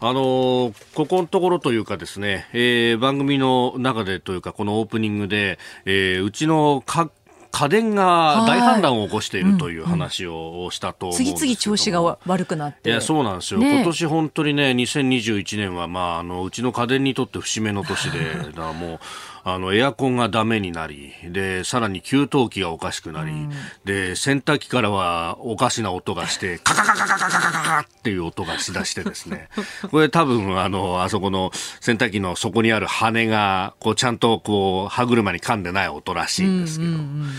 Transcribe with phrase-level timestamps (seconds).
[0.00, 7.12] あのここのところというかですね、えー、番組の中でというかこのオープニングで、えー、うちの各
[7.56, 12.90] 家電が大反乱を起こしているという話をしたと思うんですけど、次々調子が悪くなって。
[12.90, 18.18] いやそうなんですよ、ね、今年本当にね2021年は、まあ、あのうちの家電にとって節目の年で
[18.78, 19.00] もう
[19.48, 23.52] あのエアコンがダメになりでさらに給湯器がおかしくなり、うん、
[23.84, 29.48] で洗濯機からはおかしな音がして カカカカカカカカカっていう音がしだしてですね
[29.88, 36.90] これ多分あのあそこの洗濯機の底にある羽がこうちゃんとこう歯車に噛んでない音らしいんですけど。
[36.90, 37.30] うんうんうん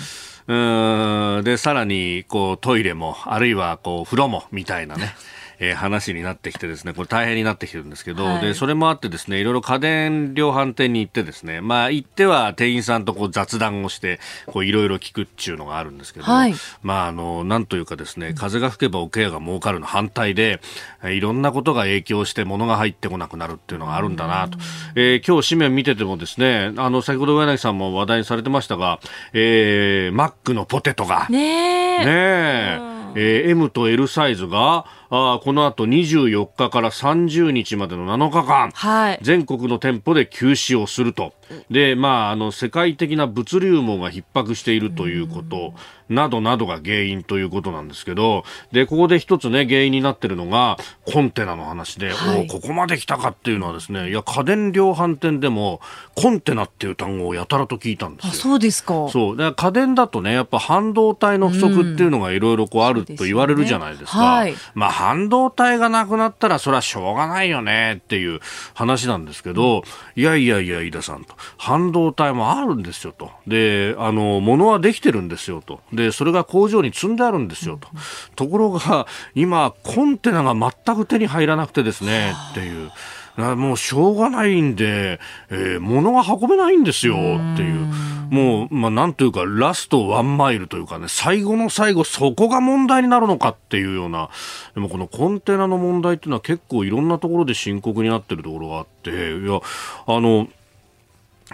[0.49, 5.13] うんで、さらに、こう、トイレも、あるいは、こう、風呂も、みたいなね。
[5.59, 20.61] えー、話になってきてですね、これ大変になってきてるんですけど、はい、で、それもあってですね、いろいろ家電量販店に行ってですね、まあ行っては店員さんとこう雑談をして、こういろいろ聞くっていうのがあるんですけど、はい、まああの、なんというかですね、風が吹けばおケアが儲かるの反対で、
[21.03, 24.57] いろんなことが影響して物が入ってこなくなるっていうのがあるんだなと。
[24.95, 28.99] えー、今日紙面見ててもですね、あの、先ほど上柳さんも話題にされてましたが、
[29.33, 41.33] えー、マックのポテトが、ねえ、ねえ、えー、M と L サイズが、あこの後24日から30日までの7日間、はい、全国の店舗で休止をすると。
[41.69, 45.73] で、まあ、あの、世界的な物流網が逼迫しているということ、
[46.09, 55.81] などなどが原因ということなんですけど、で、ここで一つね、原因になってるのが、コンテナの話で、はい、おここまで来たかっていうのはですね、いや、家電量販店でも、
[56.15, 58.31] コンテナっていう単語をやたらと聞いたんですよ。
[58.31, 59.09] あ、そうですか。
[59.09, 59.37] そう。
[59.37, 64.11] で家電だとね、やっぱ半導体の不足っていうのがいろいろこうあると言われるじゃないですか。
[64.11, 68.39] すねはい、まあ、半導体がなくなったら、それはしょうがないよねっていう
[68.73, 69.83] 話なんですけど、
[70.15, 71.35] いやいやいや、飯田さんと。
[71.57, 73.31] 半導体もあるんですよと。
[73.45, 75.79] で、あの、物はできてるんですよと。
[75.93, 77.87] で、それが工場に積んであるんですよと。
[78.35, 82.91] ところが、今、コンテナが全く手に入らなくてですね、っていう。
[83.37, 87.87] もうしょうがないんで、えー、物が運べないんですよっていう。
[88.31, 94.29] もう、まあ、なんというか、ラストワンマイルというかね、最後の最後、そこが問題になるのかっていうような、
[94.73, 99.59] でもこのコンテナの問題っていうのは結構いろんなところで深刻になってるところがあって、いや、
[100.07, 100.47] あの、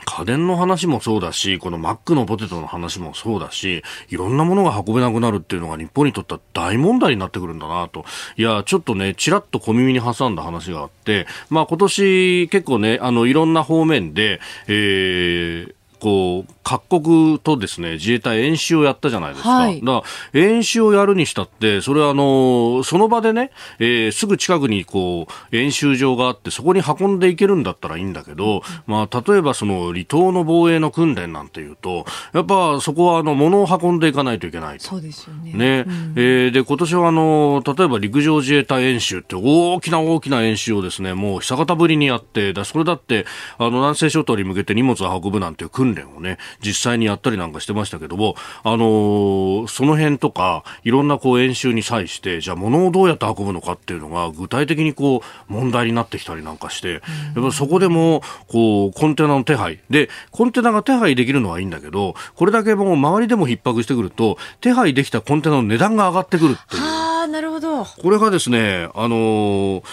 [0.06, 8.06] 家電の話もそうだし、このマックのポテトの話もそうだし、いろんなものが運べなくなるっていうのが日本にとっては大問題になってくるんだなと。
[8.36, 19.50] いや、ちょっとね、ちらっと小耳に挟んだ話があって、まあ今年結構ね、あの、いろんな方面で、えー、こう、各国とですね、自衛隊演習をやったじゃないですか。
[19.50, 20.04] はい、だか
[20.34, 34.86] ら演習をやるにしたって、それはあの、その場でね、えー、すぐ近くにこう、演習場があって、そこに運んでいけるんだったらいいんだけど、うん、まあ、例えばその、離島の防衛の訓練なんていうと、やっぱそこはあの、物を運んでいかないといけないと。
[34.86, 35.54] そうですよね。
[35.54, 35.86] ね。
[35.88, 43.26] うん、えー、で、今年はあの、例えば陸上自衛隊演習って大きな大きな演習をですね、もう久方ぶりにやって、だそれだって、
[43.58, 56.94] あの、南西諸島に向けて荷物を運ぶなんていう訓練をね、実際にやったりなんかしてましたけども、あのー、その辺とか、いろんなこう演習に際して、じゃあ物をどうやって運ぶのかっていうのが、具体的にこう、問題になってきたりなんかして、
[57.36, 59.80] やっぱそこでも、こう、コンテナの手配。
[59.90, 66.82] で、コンテナが手配できるのはいいんだけど、これだけもう周りでも逼迫してくると、手配できたコンテナの値段が上がってくるっていう。
[66.82, 67.84] ああ、なるほど。
[67.84, 69.84] これがですね、あのー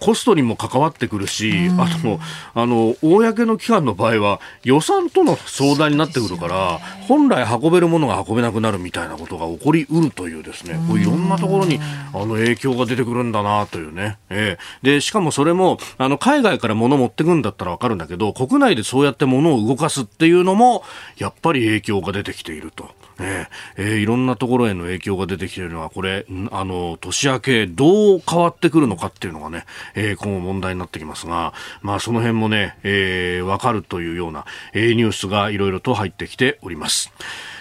[0.00, 2.20] コストにも関わってくるし、あと、
[2.54, 11.80] あの、公の機関の場合は予算との相談になってくるから、本来運べるものが運べなくなるみたいなことが起こりうるというですね、こういろんなところに
[12.12, 14.18] あの影響が出てくるんだなというね。
[14.30, 20.84] えー、で、しかもそれも、あの、海外から物持ってくんだったらわかるんだけど、国内でそうやって物を動かすっていうのも、
[21.16, 22.90] やっぱり影響が出てきていると。
[23.20, 29.64] えー、いろんなところへの影響が出てきているのは、これ、あの、年明け、どう変わってくるのかっていうのがね、
[29.94, 31.52] えー、今後問題になってきますが、
[31.82, 37.12] まあ、その辺もね、えー、わかるというような、えー、ニュースがいろいろと入ってきております。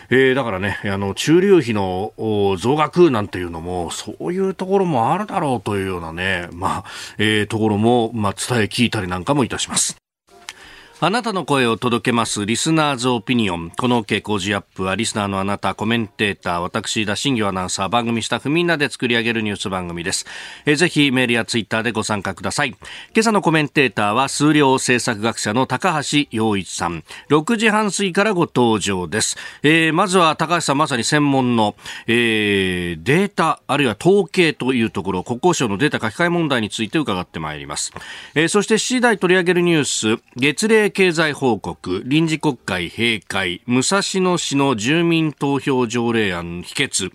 [0.09, 2.13] えー、だからね、あの、中流費の
[2.57, 6.83] 増額なんていうのも、そういうところもあるだろうというようなね、まあ、
[7.18, 10.06] えー、ところも、まあ、伝え聞いたりなんかもいたします。
[10.99, 13.69] あなたの声を届けますリスナーズオピニオン。
[13.69, 20.25] この OK 工事アップはリスナーのあなた、コメンテーター、私、田新業アナウンサー、番組スタッフみんなで作り上げるニュース番組です。
[20.65, 22.69] えぜひメールやツイッターでご参加ください。
[22.69, 22.77] 今
[23.19, 27.03] 朝のコメンテーターは数量政策学者の高橋洋一さん。
[27.29, 29.38] 6時半過ぎからご登場です。
[29.61, 31.75] えー、まずは高橋さんまさに専門の、
[32.07, 37.94] えー、データ、あるいは統計というところ、国交省のデータ書き換え問題について伺ってまいります。
[38.33, 47.11] えー、そして7時台取り上げるニュース、月例経済報告、臨時国会閉会、武蔵野市の住民投票条例案否決、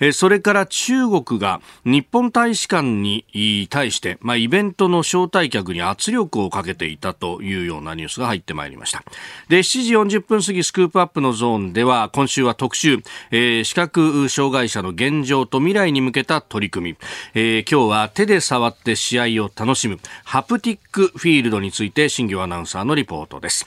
[0.00, 3.24] えそれから中国が日本大使館に
[3.70, 9.02] 対して、まあ、イベントの招待客に圧力をかけていたというようなニュースが入ってまいりました。
[9.48, 16.96] で、7時40分過ぎスクープアップのゾーンでは、今週は特集、えー、視覚障害者の現状と未来に向けた取り組み、
[17.34, 23.66] えー、今日は手で触って試合を楽しむ、ハプティックフィールドについて、新業アナウンサーのリポートです。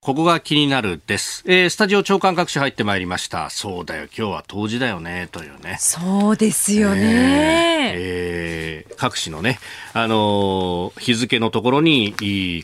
[0.00, 1.42] ここが気になるです。
[1.46, 3.48] えー、スタジオ長官各紙入ってまいりました。
[3.48, 5.76] そうだよ、今日は冬至だよね、というね。
[5.80, 7.94] そうですよね。
[7.94, 9.58] えー、えー、各紙のね、
[9.92, 12.14] あのー、日付のところに、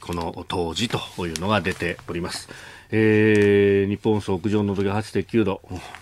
[0.02, 2.48] この冬至というのが出ております。
[2.90, 5.60] えー、日本総屋上の時8.9度。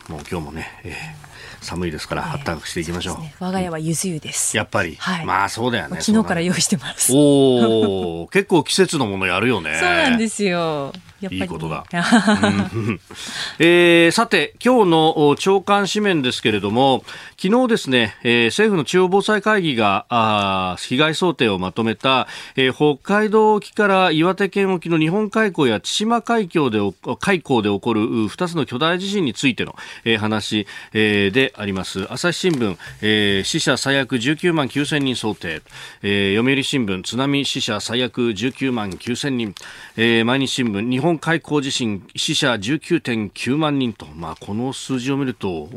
[0.09, 1.28] もう今日もね、えー
[1.61, 3.15] 寒いですから暖かくしていきましょう。
[3.15, 6.01] えーうね、我が家はゆず湯です、やっぱり、はい、まあそうだよね。
[6.01, 7.13] 昨日から用意してます。
[7.15, 9.77] おお結構季節のものやるよね。
[9.81, 10.93] そうなんですよ
[11.23, 11.85] いいことだ。
[13.59, 17.05] えー、さて、今日の長官紙面ですけれども、
[17.41, 26.79] 昨日ですね、えー、政府の中央防災会議があ被害想定をまとめた、えー、北海道沖から岩手県沖の日本海溝や千島海峡で
[27.19, 29.75] 海溝で起こる2つの巨大地震についての、
[30.05, 32.07] えー、話、えー、であります。
[32.13, 35.63] 朝日新聞、えー、死者最悪19万9000人想定、
[36.03, 39.55] えー、読売新聞、津波死者最悪19万9000人、
[39.97, 45.71] えー、毎日新聞、日本本海溝地震死者19.9万人と、まあ、この数字を見ると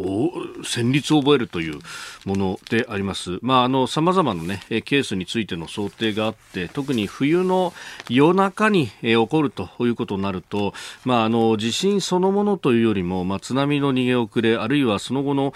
[0.66, 1.80] 戦慄を覚えるという
[2.26, 3.40] ものであります。
[3.42, 7.72] まあ、あの様々な、ね、ケースについての想定があって特に冬の
[8.10, 10.74] 夜中に起こるということになると、
[11.06, 15.54] まあ、あの地震そのものというよりも、まあ、津波の逃げ遅れあるいはその後の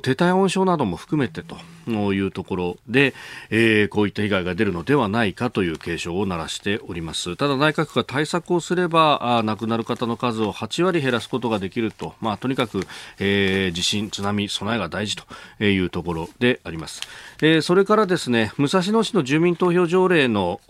[0.00, 1.56] 低体温症なども含めてと
[1.88, 3.14] いうところで、
[3.50, 7.36] えー、こういった被害が出るのではないかという警鐘を鳴らしております。
[7.36, 12.86] ただ内閣が対策をすればあ亡くなる方の数を8割減らすことができると、まあ、とにかく、
[13.18, 17.00] えー、地震、津波、備えが大事というところであります。
[17.40, 20.60] えー、それからですね、武蔵野市の住民投票条例の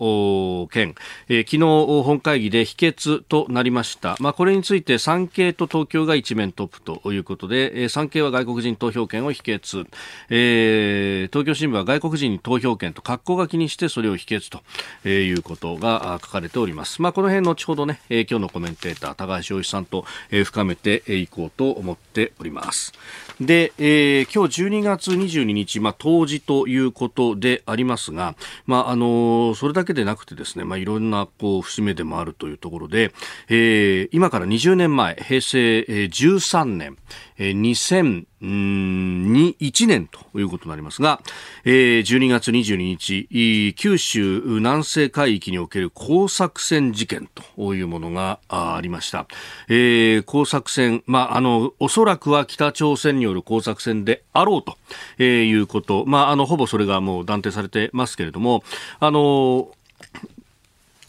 [0.71, 0.95] 件、
[1.29, 4.17] えー、昨日本会議で否決となりました。
[4.19, 9.85] まあ、これについて産経と東京が一面トップということで、えー、産経は外国人投票権を否決、
[10.29, 14.61] えー、東京新聞は外国人に投票権と格好書きにしてそれを否決と
[15.05, 17.01] えいうことが書かれております。
[17.01, 22.93] まあ、この辺後ほどね、えー、今日のコメンテーター高橋洋一さんと、えー、深めていこうと思っております。
[23.41, 28.35] で、えー、今日12月22日、まあ、冬至ということでありますが、
[28.65, 33.13] まあ、あのそれだけでなくてですね、まあ、いろんな、こう、節目でもあるというところで、
[33.49, 36.97] えー、今から20年前、平成13年、
[37.37, 41.21] えー、2001年ということになりますが、
[41.63, 49.27] えー、12月22日、九州南西海域における工作船事件というものがありました。
[49.69, 54.77] えー、工作船、まあ、あの、おそらくは北朝鮮による工作船であろうと、
[55.17, 58.63] えー、いうこと、まあ、あの、ほぼそれがもう断定されてますけれども、
[58.99, 59.69] あの、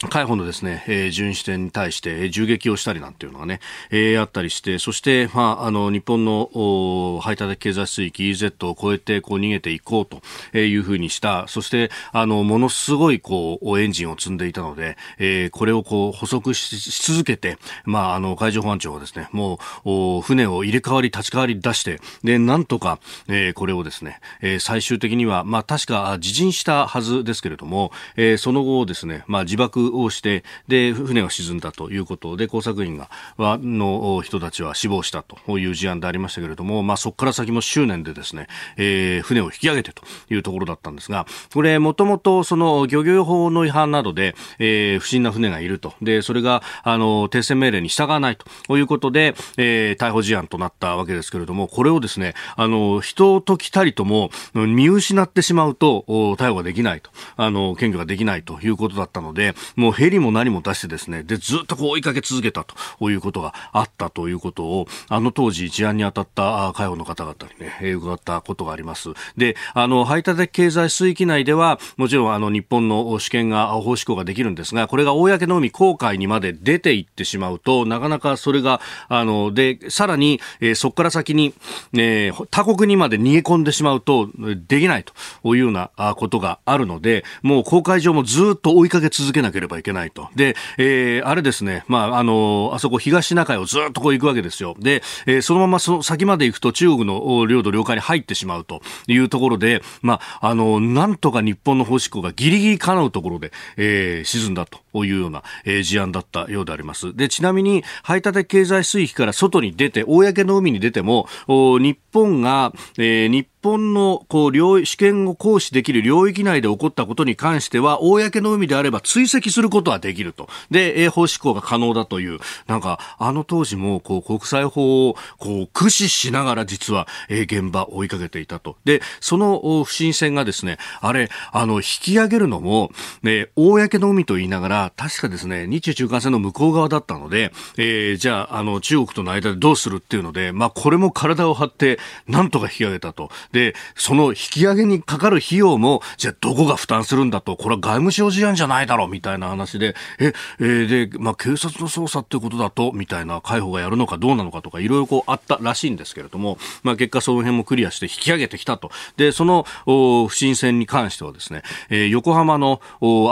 [0.09, 3.59] 海保のですね、えー、巡視船に対して銃撃をしたりなんていうのがね、
[3.91, 11.47] えー、あったりして、そして、まあ、あの、日本の排他的経済水域 EZ を越えて、こう逃げていこうというふうにした。
[11.47, 45.93] そして、あの、ものすごい、こう、エンジンを積んでいたので、えー、これをこう、補足し続けて、まあ、あの、海上保安庁はですね、もう、船を入れ替わり立ち替わり出して、で、なんとか、えー、これをですね、えー、最終的には、まあ、確か自陣したはずですけれども、えー、その後ですね、まあ、自爆をして、で、船は沈んだということで、工作員がは、の人たちは死亡したという事案でありましたけれども、まあ、そこから先も執念でですね、えー、船を引き上げてというところだったんですが、これ、もともとその漁業法の違反などで、えー、不審な船がいると。
[46.01, 56.05] で、それが、あの、停船命令に従わないということで、えー、逮捕事案となったわけですけれども、これをですね、あの、人と来たりとも見失ってしまうと、
[56.37, 62.65] 逮捕ができないと、あの、検挙ができないということだったので、もうヘリも何も出してですね、で、ずっとこう追いかけ続けた
[62.99, 69.09] ということがあったということを、あの当時事案に当たった海保の方々にね、伺ったことがあります。
[69.37, 81.53] で、あの、排他的経済水域内では、もちろんあの日本の主権が、法施行ができるんですが、これが公の海、航海にまで出ていってしまうと、なかなかそれが、あの、で、さらに、えー、そこから先に、
[81.93, 84.29] えー、他国にまで逃げ込んでしまうと、
[84.67, 85.13] できないと
[85.55, 90.29] いうようなことがあるので、もう航海上もずっと追いかけ続けなければいけないと。
[90.35, 94.75] で、えー、あれですね、まあ、あの、あそこ東シナ海をずっとこう行くわけですよ。
[94.79, 107.13] で、えー、そのままその先まで行くと中国の領土、領海に入ってしまうというところで、まあ、あの、なんとか日本の方執行がギリギリ叶うところで、えー、沈んだというような、えー、事案だったようであります。
[107.15, 120.47] で、ちなみに、排他的経済水域から外に出て、公の海に出ても、日本が、えー、日本のこう領主権を行使できる領域内で起こったことに関しては、公の海であれば追跡することはできると。
[120.69, 128.77] で、英法執行が可能だという、なんか、あの当時もこう国際法をこう駆使しながら実は、え現場を追いかけていたと。
[128.85, 132.91] で、その不審船がですね、あれ、あの、引き上げるのも、
[133.23, 143.29] ね、公の海と言いながら、確かですね、日中中間線の向こう側だったので、えー、じゃあ、あの、中国との間でどうするっていうので、まあ、これも体を張って、なんとか引き上げたと。
[143.51, 158.91] で、その引き上げにかかる費用も、じゃあどこが負担するんだと、これは外務省事案じゃないだろう、みたいな話で、え、えー、で、まあ、警察の捜査ってことだと、みたいな、海保がやるのかどうなのかとか、いろいろこうあったらしいんですけれども、まあ、結果その辺もクリアして引き上げてきたと。
[159.17, 162.81] で、その、不審船に関してはですね、えー、横浜の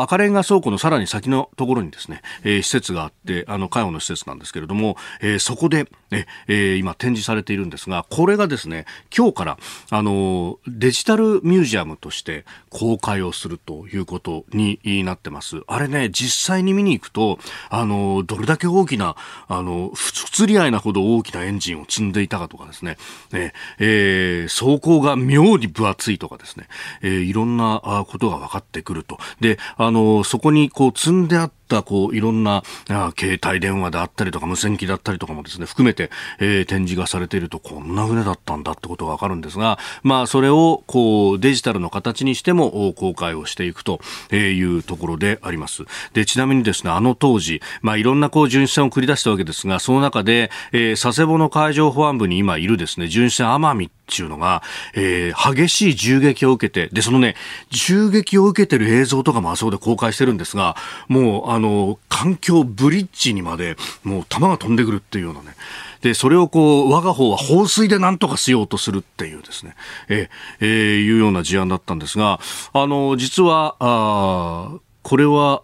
[0.01, 8.85] 赤レンガ倉庫のさらに先のところにですね、えー、施設があって、あの、海保の施設なんですけれども、えー、そこで、ねえー、今展示されているんですが、これがですね、
[9.15, 9.57] 今日から、
[9.89, 15.61] あの、デジタルミュージアムとして公開をするということになってます。
[15.67, 19.15] あれね、実際に見に行くと、あの、どれだけ大きな、
[19.47, 22.97] あの、不釣り合いなほど大きなエンジンを積んでいたかとかですね、
[23.31, 26.67] ねえー、走行が妙に分厚いとかですね、
[27.01, 29.17] えー、いろんなことが分かってくると。
[29.39, 43.99] で、あの、そこにこう積んであったこういろんなあ携帯電話であったりとか無線機だったりとかもですね含めて、えー、展示がされているとこんな船だったんだってことがわかるんですが、まあ、それをこうデジタルの形にしても公開をしていくと
[44.31, 45.83] いうところであります。
[46.13, 54.61] でちなみにですねあの当時、まあ、いろんなこう巡視船を繰り出したわけですがその中で、えー、佐世保の海上保安部に今いるですね巡視船奄美っていうのが、
[54.93, 57.35] えー、激しい銃撃を受けて、で、そのね、
[57.69, 60.75] 銃撃を受けてる映像とかもあそこで公開してるんですが、
[61.07, 65.55] もう、あの、の環境ブリッジにまで、もう弾が飛んでくるっていうようなね、
[66.01, 69.75] で、それをこう、我が方は放水で何とかしようとするっていうですね、
[70.09, 70.29] え
[70.59, 72.39] えー、いうような事案だったんですが、
[72.73, 75.63] あの、実は、あこれは、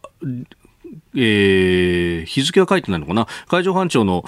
[1.16, 3.28] えー、日付は書いてないのかな？
[3.48, 4.24] 海上保安庁の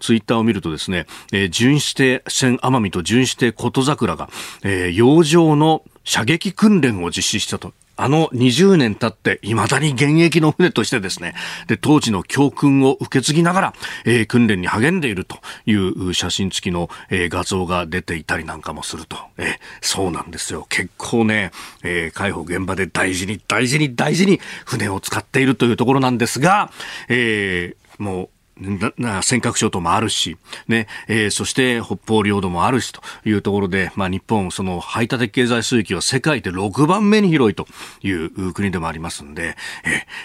[0.00, 4.28] ツイッターを見るとですね、えー、巡視艇船奄美と巡視艇琴桜が、
[4.62, 11.34] えー、洋上の射撃訓練を実施したとあの20年経って未だに現役の船としてですね、
[11.66, 19.16] で、当時の教訓を受け継ぎながら、えー、訓練に励んでいるという写真付きの、えー、画像が出ていたりなんかもすると。
[19.38, 19.48] えー、
[19.80, 20.66] そうなんですよ。
[20.68, 26.70] 結構ね、えー、海保現場で大事に大事に大事に船を使っているというところなんですが、
[27.08, 30.36] えー、もう尖閣諸島もあるし、
[30.66, 37.66] ね、えー、そして北方領土もあるしというところで、まあ日本、その排他的経済水域は世界で6番目に広いと
[38.02, 39.56] いう国でもありますんで、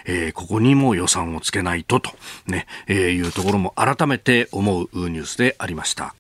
[0.06, 2.12] えー、えー、ここにも予算をつけないとと、
[2.48, 6.16] ね、えー、いうところも改めて思うニュースでありました。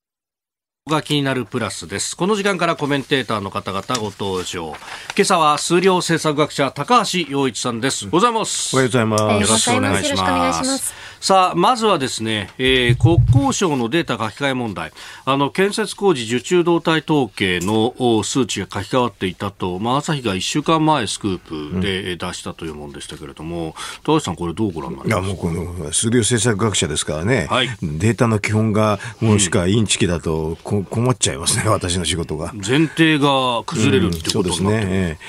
[0.89, 2.17] が気になるプラスです。
[2.17, 4.75] この時間からコメンテーターの方々ご登場。
[5.15, 8.07] 今朝は数量政策学者高橋洋一さんです。
[8.07, 8.75] おはようございます。
[8.75, 9.21] おはようございます。
[9.21, 11.10] よろしくお願いします。
[11.21, 14.91] さあ、まずはですね、えー、国交省のデータ書き換え問題。
[15.23, 23.71] あの、建設工事受注動態統計の数値が書き換わっていたと、まあ、朝日が1週間前スクープで出したというものでしたけれども、うん、
[24.03, 25.21] 高橋さん、これどうご覧になりますか？
[25.21, 30.85] いや、もうこの数量政策学者ですからね、はい、データの基本がもしかインチキだと、うん。
[30.85, 32.51] 困っちゃいますね、私の仕事が。
[32.53, 35.19] 前提が崩れるってことになって、うん、ね、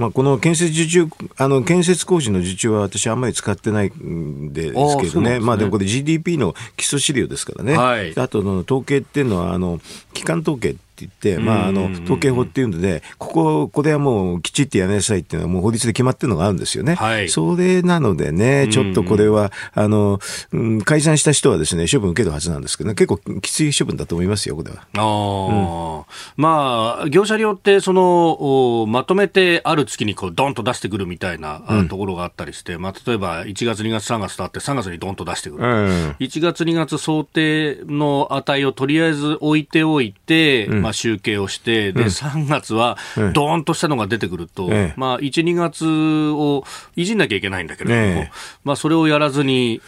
[0.00, 5.40] まあ、この建設受注あの建設工事の受注は私、あんまり使ってないんですけどね、ね。
[5.40, 9.78] まあ、でもこれ、GDP の基礎資料ですからね、はい、あとの統計っていうのは、あの
[10.14, 16.94] 基幹統計って言って、まあ、あの統計法っていうので、ここ、これはもうきちっとやめなさいっていうのは、もう法律で決まってるのがあるんですよね。
[16.94, 20.20] はい、それなのでね、ちょっとこれは、あの、
[20.52, 24.86] うん、解散した人はですね、処分受けるはずなんですけど、ね、結構きつい処分だと思いますよ、これは。
[24.96, 26.04] あうん、
[26.36, 35.62] まあ、業者によって、その、まとめてある月にこう、ドンと出してくるみたいな、うん、ところがあったりして、まあ、例えば1月、2月、3月とあって、3月にドンと出してくる。
[35.62, 42.98] うん、1月、2月想定の値をとりあえず置いておいて、うん、まあ、集計をして、で、3月は
[43.32, 46.64] ドーンとしたのが出てくると、まあ、1、2月を
[46.96, 48.26] いじんなきゃいけないんだけれども、
[48.64, 49.80] まあ、それをやらずに、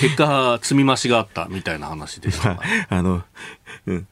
[0.00, 2.58] 結果、積み増しがあったみたいな話でした。
[2.88, 3.22] あの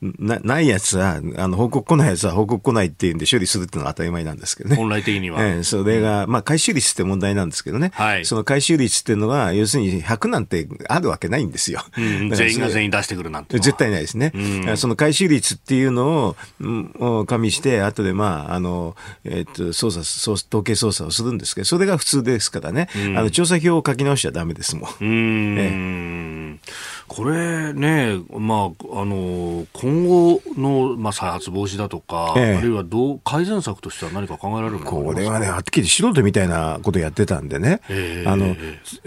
[0.01, 4.77] なないやつは、あの報告来ないやつは報告来ないっていうんで処理するっていうのは当たり前なんですけどね。
[4.77, 5.45] 本来的には。
[5.45, 7.91] ええ、それが、まあ回収率って問題なんですけどね。
[7.95, 8.25] はい。
[8.25, 11.85] その回収率っていうのは、要するに100なんてあるわけないんですよ。
[11.97, 13.59] うん、全員が全員出してくるなんて。
[13.59, 14.33] 絶対ないですね。
[14.35, 22.89] うん、その回収率っていうのを、うん、加味して、後でまあ、あの、えっ、と、操作、統計操作をするんですけど、それが普通ですからね。
[22.97, 24.91] うん、あの、調査票を書き直しちゃダメですもん。
[25.01, 25.59] うん。
[25.59, 26.71] ええ、
[27.09, 38.55] これね、まあ、あの、今後の、まあ、再発防止だとか、ええ、あるいはどう改善策としては何か考えられるこれはね、はっきり素人みたいなことやってたんでね、えー、あの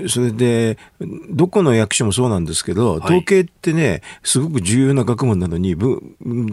[0.07, 0.77] それで、
[1.29, 5.75] どこの役所もそうなんですけど、統計ってね、すごく重要な学問なのに、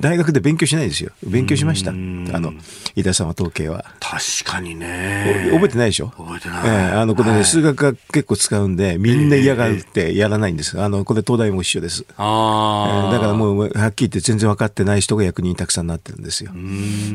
[0.01, 2.53] 大学で勉強しないですよ、勉強しました、あの
[2.95, 3.85] 井田さんは統計は。
[4.01, 5.51] 確かにね。
[5.53, 6.09] 覚えてないでしょ？
[6.17, 6.59] 覚えてない。
[6.65, 10.81] えー、あのこれね、はい、数学が結構使うんで、みんな嫌がるってやらないんです。
[10.81, 12.05] あのこれ、東大も一緒です。
[12.17, 16.53] あえー、だからもう、はっきり言って全然分かってない人が役人たくさんなってるんですよ。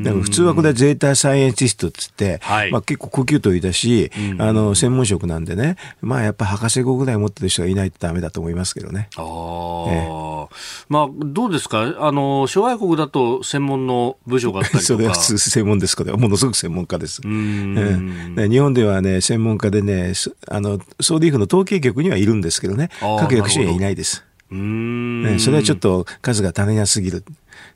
[0.04, 9.10] でも普通はこれはゼータサイエンティストっつって、はい、まあ、結構呼吸といだし、あの専門職なんでね、まあやっぱ博士号ぐらい持ってる人がいないとダメだと思いますけどね。
[9.16, 10.48] あえー、
[10.90, 11.96] まあどうですか？
[12.00, 14.86] あの諸外国だと専門の部署があったりとか。
[14.86, 17.22] それは普通専門ですから、ものすごく専門家です。
[17.24, 20.14] えー、日本ではね専門家でね
[20.48, 22.90] あの総理府の統計局にはいるんですけどね
[23.20, 24.24] 各役所にはいないです。
[24.52, 27.24] うんそれはちょっと数が足りなすぎる。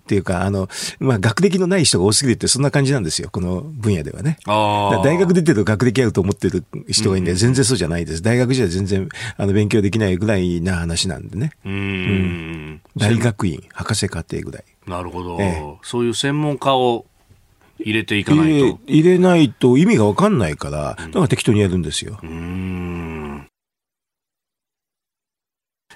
[0.06, 4.38] っていうか、あの、まあ、学歴のない人が多すぎるって、そんな感じなんですよ、この分野ではね。
[4.46, 8.22] 大学出てると学歴あると思ってる人がいいんで、全然そうじゃないです。
[8.22, 11.52] 大学時代全然、あの、勉強できないぐらいな話なんでね。
[11.66, 14.64] うん,、大学院、博士課程ぐらい。
[14.88, 17.06] なるほど、ええ、そういう専門家を
[17.80, 18.80] 入れていかないと。
[18.86, 22.20] 入れないと意味がわかんないから、だから適当にやるんですよ。
[22.22, 23.48] うん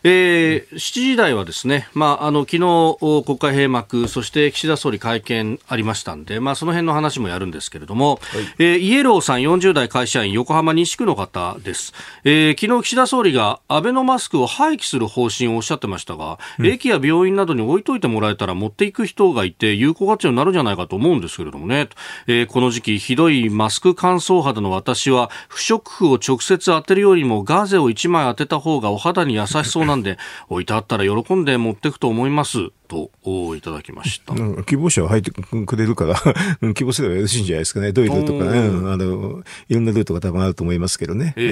[0.04, 8.20] えー、7時台はですね、まあ、あの昨日国会閉幕、そして岸田総理会見ありましたんで、まあ、その辺の話もやるんですけれども、はい、
[8.60, 11.94] えー、イエローさん40代会社員、横浜西区の方です。
[12.24, 21.90] えー、昨日岸田総理がアベノマスクを廃棄する方針をおっしゃってましたが、うん、駅や病院などに置いといてもらえたら持っていく人がいて有効活用になるんじゃないかと思うんですけれどもね、
[22.28, 30.18] えー、この時期ひどいマスク乾燥肌の私は不織布を直接当てるよりもガーゼを1枚当てた方がお肌に優しそうなんで、
[30.50, 32.70] 置いてあったら喜んで持っていくと思います。
[32.90, 33.12] と
[33.56, 34.34] いただきました。
[34.64, 36.16] 希望者は入ってくれるから
[36.74, 37.92] 希望すればよろしいんじゃないですかね。
[37.92, 41.36] どういうルートかね、あの、いろんなルートが多分あると思いますけどね。
[41.38, 41.50] えー、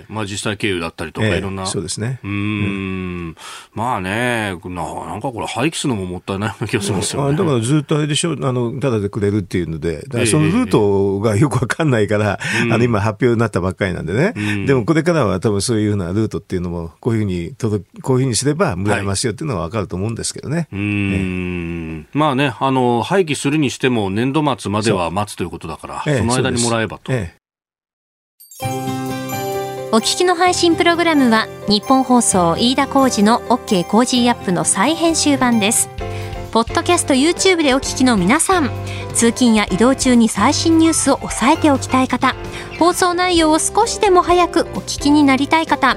[0.00, 1.66] えー、まあ実際経由だったりとか、いろんな。
[1.66, 2.20] そうですね。
[2.24, 3.36] うん、
[3.74, 7.36] まあねな、なんかこれ廃棄するのももったいないような気がしますよね。
[7.36, 12.38] だからずっとあれでしょ、あの、ただでくれるっていうので、そのルートがよくわかんないから、
[12.72, 14.32] あの、今発表になったばっかりなんでね。
[14.66, 20.68] でもこれからは多分そういうふうなルートっていうのも、こういうふうに届、こういうふうにすればもらえますよっていうのはわかると思うんですけどね。
[20.72, 22.06] うん。
[22.12, 27.12] まあね、あの、廃棄するにしても年度末までは待つということだから、そ,、の間にもらえばと。
[27.12, 27.38] ええ
[29.90, 35.88] お聞きの配信プログラムは日本放送飯田浩司の OK コージーアップの再編集版です。
[36.52, 38.70] ポッドキャスト YouTube でお聞きの皆さん、
[39.14, 42.34] 通勤や移動中に最新ニュースを押さえておきたい方、
[42.78, 45.96] 放送内容を少しでも早くお聞きになりたい方、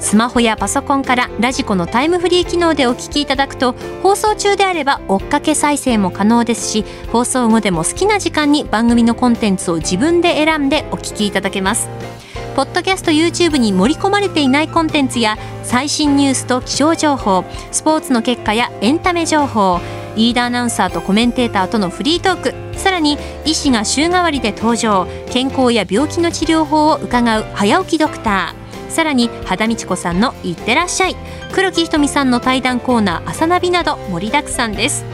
[0.00, 11.88] スマホやパソコンからラジコのタイムフリー機能でお聞きいただくと放送中であれば追っかけ再生も可能ですし放送後でも好きな時間に番組のコンテンツを自分で選んでお聞きいただけます。
[12.56, 19.80] ポッドキャスト YouTube に盛り込まれていないコンテンツや最新ニュースと気象情報スポーツの結果やエンタメ情報
[20.16, 28.59] リーダーアナウンサーとコメンテーターとのフリートークさらに医師が週替わりで登場健康や病気の治療法を伺う早起きドクター。
[28.90, 31.16] さらに羽田道子さんの「いってらっしゃい」
[31.52, 35.04] 黒木ひとみさんの対談コーナー「朝ナビ」など盛りだくさんです。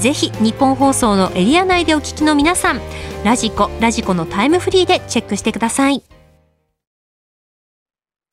[0.00, 2.80] ぜひ日本放送のエリア内でお聞きの皆さん
[3.24, 6.02] ラジコラジコのタイムフリーでチェックしてください。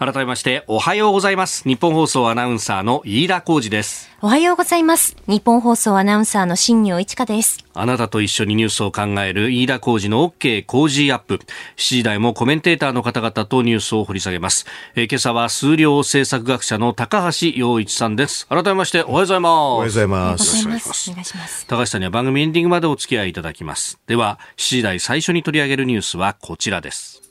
[0.02, 1.68] 改めましておはようございます。
[1.68, 4.10] 日本放送アナウンサーの飯田浩二です。
[4.22, 5.18] おはようございます。
[5.28, 7.66] 日本放送アナウンサーの新業一華です。
[7.74, 11.36] あなたと一緒にニュースを考える飯田浩二の OK 工事アップ。
[11.36, 11.42] 7
[11.76, 18.48] 時台もコメンテーターの方々とニュースを掘り下げます、えー、今朝は数量政策学者の高橋洋一さんです。
[18.48, 19.52] 改めましておはようございます。
[19.52, 20.66] おはようございます。
[20.66, 21.68] お願いします。
[21.68, 24.00] 高橋さんには番組エンディングまでお付き合いいただきます。
[24.08, 27.29] では7時台最初に取り上げるニュースはこちらです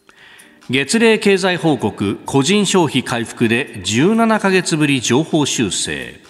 [0.70, 6.27] 月例経済報告個人消費回復で17ヶ月ぶり情報修正。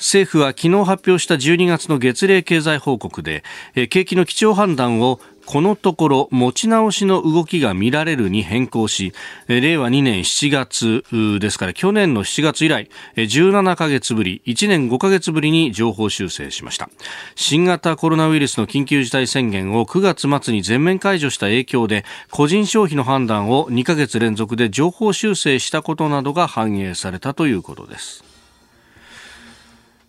[0.00, 3.44] 政府は昨日発表した12月の月例経済報告で
[3.90, 9.12] 景気の基調判断をこのところ持ち直しの動きが見られるに変更し、
[9.48, 11.02] 令和2年7月
[11.40, 16.88] ですから去年の7月以来、17ヶ月ぶり、1年5ヶ月ぶりに情報修正しました。
[17.34, 28.29] 新型コロナウイルスの緊急事態宣言を9月末に全面解除した影響で、個人消費の判断を2ヶ月連続で情報修正したことなどが反映されたということです。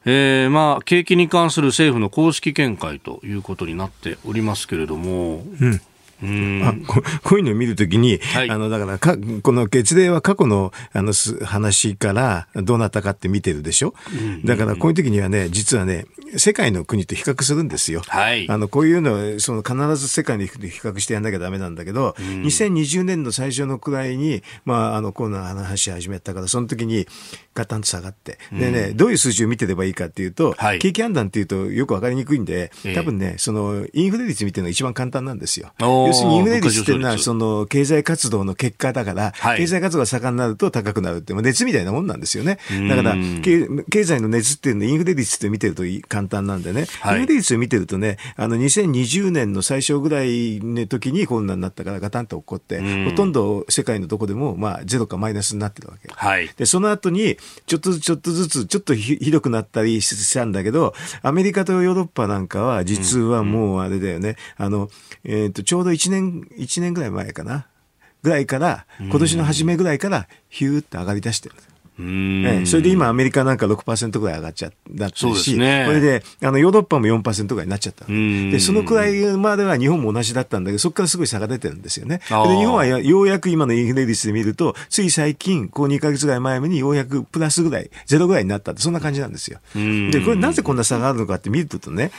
[0.06, 5.82] えー、まあ、景気に関する政府の公式見解ということになっておりますけれども、うん。
[6.24, 6.64] うん。
[6.64, 11.14] あこ こういうのを見るときに、はい、あのだからかこの月例は過去のあの
[11.46, 14.46] 話からどうなったかって見てるでしょ、うん。
[14.46, 16.06] だからこういう時にはね実はね
[16.38, 18.02] 世界の国と比較するんですよ。
[18.08, 27.08] はい、あのこういうのその必ず世界に比較してやんなきゃだめなんだけど、うん、2020年の最初のくらいに、まあ、あのコロナの話始めたからその時に
[27.54, 35.74] ガタンと下がって、でね、どういう数字を見てればいいかっていうと、はい、景気判断っていうとよく分かりにくいんで、多分ね、そのインフレ率見てるのが一番簡単なんですよ。
[35.80, 42.58] 要するにインフレ率っていうのは、その経済活動の結果だから、はい、経済活動が盛んになると高くなるって、熱みたいなもんなんですよね。
[42.90, 56.10] だから、経済の熱っていうのはインフレ率って見てると簡単なんでね、はい、率を見てるとね、あの2020年の最初ぐらいの時にコロナになったからガタンと起こって、ほとんど世界のどこでも、まあ、ゼロかマイナスになってるわけ。
[56.14, 64.90] はい、で、その後に、ちょっとずつちょっとずつ、ちょっとひどくなったりしたんだけど、アメリカとヨーロッパなんかは、実はもうあれだよね、あの、
[65.24, 67.68] えっ、ー、と、ちょうど1年、1年ぐらい前かな。
[68.24, 71.56] ぐらいから、今年の初めぐらいから、ヒューって上がり出してる。
[72.00, 78.06] ええ、それで今、アメリカなんか6%ぐらい上がっちゃったし、ね、これであのヨーロッパも4%ぐらいになっちゃった。
[78.06, 82.22] で、そのくらいまでは日本も同じだったんだけど、そこからすごい差が出てるんですよね。
[82.30, 82.34] で日
[82.66, 89.60] 本はようやく今のインフレ率で見ると、つい最近、こう2か月ぐらい前にようやくプラスぐらい、ゼロぐらいになったって、そんな感じなんですよ。
[89.76, 92.12] で、これなぜこんな差があるのかって見るとね、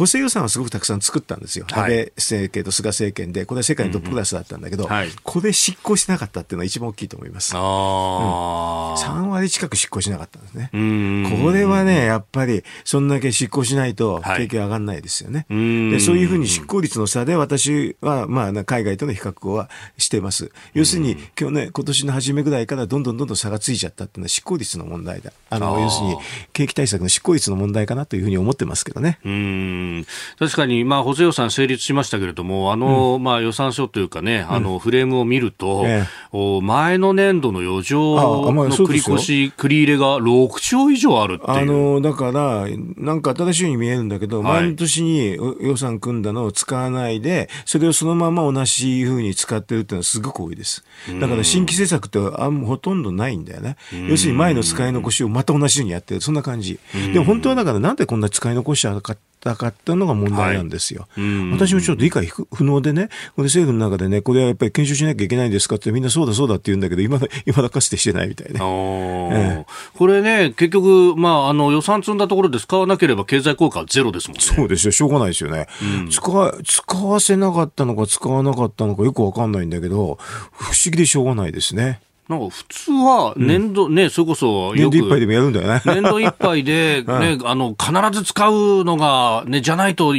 [0.00, 7.52] 補正予算はすごくたくさん作ったんですよ、はい、安倍政権と菅政権で、これは世界のトップクラスだったんだけど、うんはい、これ執行しなかったっていうのは一番大きいと思います。
[7.54, 10.70] あうん、3割近く執行しなかったんですね。
[10.72, 15.44] これはね、やっぱり、そんだけ執行しないと、景気は上がらないですよね。
[15.50, 20.50] はい、でそういうふうに執行率の差で、私は、まあ、海外との比較はしてます。
[20.72, 25.30] 要するに、今日ね、今年の初めぐらいからどんどんどんどん差がついちゃったっていうのは執行率の問題だ。
[25.50, 26.16] あの要するに、
[26.54, 29.18] 景気対策の執行率の問題かなというふうに思ってますけどね。
[29.26, 29.89] うん
[30.38, 41.50] 確かに、まあ、補正予算成立しましたけれども、あの、うん、まあ、予算書というかね、あの、フレームを見ると、ええ、前の年度の余剰の繰り越し、繰り入れが6兆以上あるっていう。
[41.50, 50.84] あの、だから、なんか新しいように見えるんだけど、はい、前の年に予算組んだのを使わないで、それをそのまま同じふうに使ってるっていうのはすごく多いです。
[51.20, 53.76] だから新規政策ってあんほとんどないんだよね。
[54.08, 56.78] 要するに前の使い残しをまた同じようにやってる、そんな感じ。
[57.12, 61.08] でも本当はだからなんでこんな使い残しちゃうかったかっていうのが問題なんですよ。
[61.10, 74.42] はい、私もちょっと理解不能でね、これ政府の中でね、これはやっぱり検証しなきゃいけないんですかってみんなそうだそうだって言うんだけど、今だ、今だかつてしてないみたいな、ええ、これね、結局、まあ、あの予算積んだところで使わなければ経済効果はゼロですもんね。
[74.42, 75.66] そうですよ、しょうがないですよね。
[75.82, 76.20] うん、使
[76.64, 80.18] 使わせなかったのか使わなかったのかよくわかんないんだけど、
[80.52, 82.00] 不思議でしょうがないですね。
[82.30, 85.82] なんか普通は年度、うん、ね、それこそ年度いっぱいでもやるんだよね。
[85.84, 90.14] 年度いっぱいで、 ね、あの、必ず使うのが、ね、じゃないと、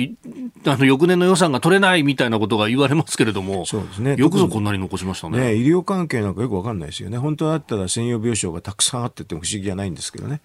[0.65, 4.15] あの、翌年の予算が取れないみたいなことが言われますけれども、そうですね。
[4.17, 5.39] よくぞこんなに残しましたね。
[5.39, 7.17] ね医療関係なんかよくわかんないですよね。
[7.17, 10.41] 本当だったら専用病床がたくさんあってても不思議じゃないんですけどね。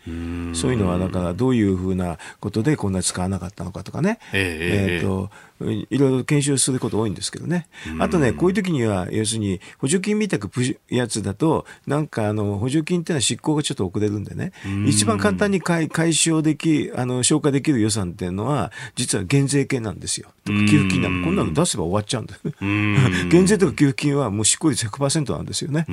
[0.54, 4.20] そういうのは、だからどういうふうなことでこんなに使わなかったのかとかね。
[4.32, 5.30] えー、えー、と、
[5.64, 7.66] いろいろ検証すること多いんですけどね。
[7.98, 10.50] あとね、こういう時には、要するに、補助金みたく
[10.90, 11.55] やつだと、
[11.86, 14.52] なんかあの、補助金っていうのは執行がちょっと遅れるんでね、
[14.86, 20.28] 一番簡単に解解消でき、あの、消化できる予算っていうのは、実は減税系なんですよ。
[20.44, 22.40] とか給付金なんこんなの出せば終わっちゃうんです。
[23.28, 25.86] 減税とか給付金はもう執行率100%なんですよね。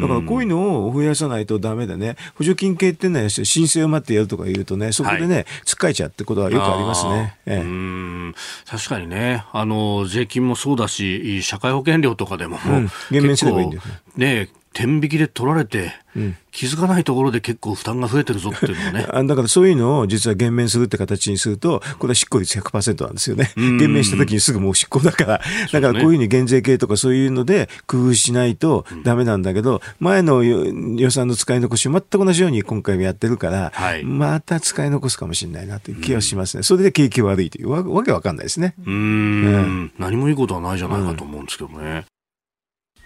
[0.00, 7.36] だからこういうのを増やさないとダメでね、補助金系ってね、申請を待ってやるとか言うとね、そこでね、はい、つっかえちゃうってことはよくありますね。
[7.46, 8.34] ええ、
[8.68, 14.48] 確かにね、あの税金もそうだし、社会保険料とかでも、うん、減免すればいいんですね。
[14.78, 19.06] 天引きで取られて、うん、気づかないところで結構負担が増えてるぞっていうのがね。
[19.26, 23.50] だからそういうのを実は減免するって形にすると、これは執行率100%なんですよね。
[23.56, 25.40] 減免した時にすぐもう執行だから、
[25.72, 36.62] だからこういうふうに減税系とかそういうので工夫しないとダメなんだけど、前の予算の使い残しを全く同じように今回もやってるから、はい、また使い残すかもしれないなという気がしますね。
[36.62, 38.74] それで景気悪いというわわけわかんないですね。
[38.86, 42.04] うん、何もいいことはないじゃないかと思うんですけどね。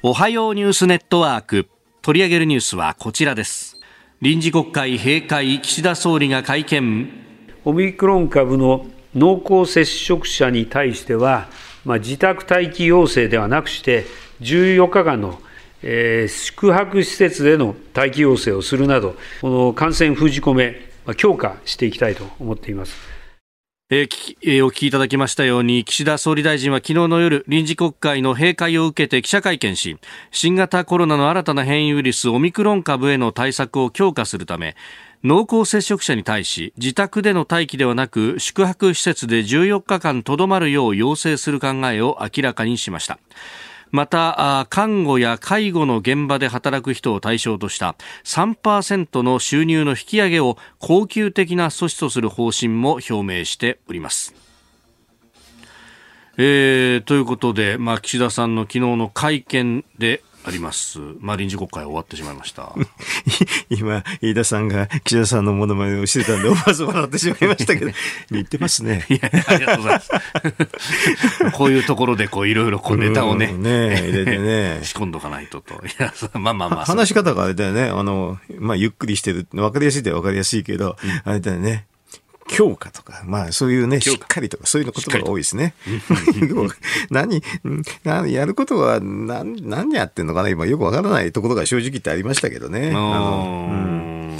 [0.04, 1.68] おはようニュースネットワーク。
[2.02, 3.76] 取り上げるニュースはこちらです。
[4.20, 7.08] 臨時国会閉会岸田総理が会見。
[7.64, 11.46] オミクロン株の濃厚接触者に対しては、
[11.84, 14.04] まあ、自宅待機要請ではなくして
[14.40, 15.40] 14日間の
[15.84, 20.80] えー、宿泊施設での待機要請をするなど、この感染封じ込め、
[21.16, 23.11] 強化していきたいと思っています。
[23.94, 29.98] えーえー、お聞きいただきましたように岸田総理大臣は昨日の夜臨時国会の閉会を受けて記者会見し
[30.30, 34.76] 新型コロナの新たな変異ウイルスオミクロン株への対策を強化するため
[35.22, 43.18] 濃厚接触者に対し自宅での待機ではなく宿泊施設で14日間とどまるよう要請する考えを明らかにしました。
[43.92, 54.34] また看護や介護の現場で働く人を対象とした3%の収入の引き上げを恒久的な措置とする方針も表明しております。
[56.38, 60.98] えー、ということで、まあ、岸田さんの昨日の会見であります。
[61.20, 62.72] まあ、臨時国会終わってしまいました。
[63.70, 67.92] 今、飯田さんが岸田さんのものまねをしてたんで、思わず笑ってしまいましたけど、
[68.30, 69.06] 言ってますね。
[69.08, 70.10] いや、ありがとうございます。
[71.54, 74.80] こういうところで、こう、いろいろこうネタをね、ね入れてね。
[74.82, 75.74] 仕込んどかないとと。
[75.74, 76.84] いや、まあまあまあ。
[76.84, 77.84] 話し方があれだよね。
[77.84, 79.46] あの、まあ、ゆっくりしてる。
[79.54, 81.86] わかりやすいってわかりやすいけど、うん、あれだよね。
[82.48, 85.74] 強化とか、まあそういうね、しっかりとか、そういうの言葉が多い ですね。
[87.10, 87.42] 何、
[88.04, 92.90] 何、やることは何、何やってんのかな今よくわからないところが正直ってありましたけどね。
[92.90, 94.38] あの、うん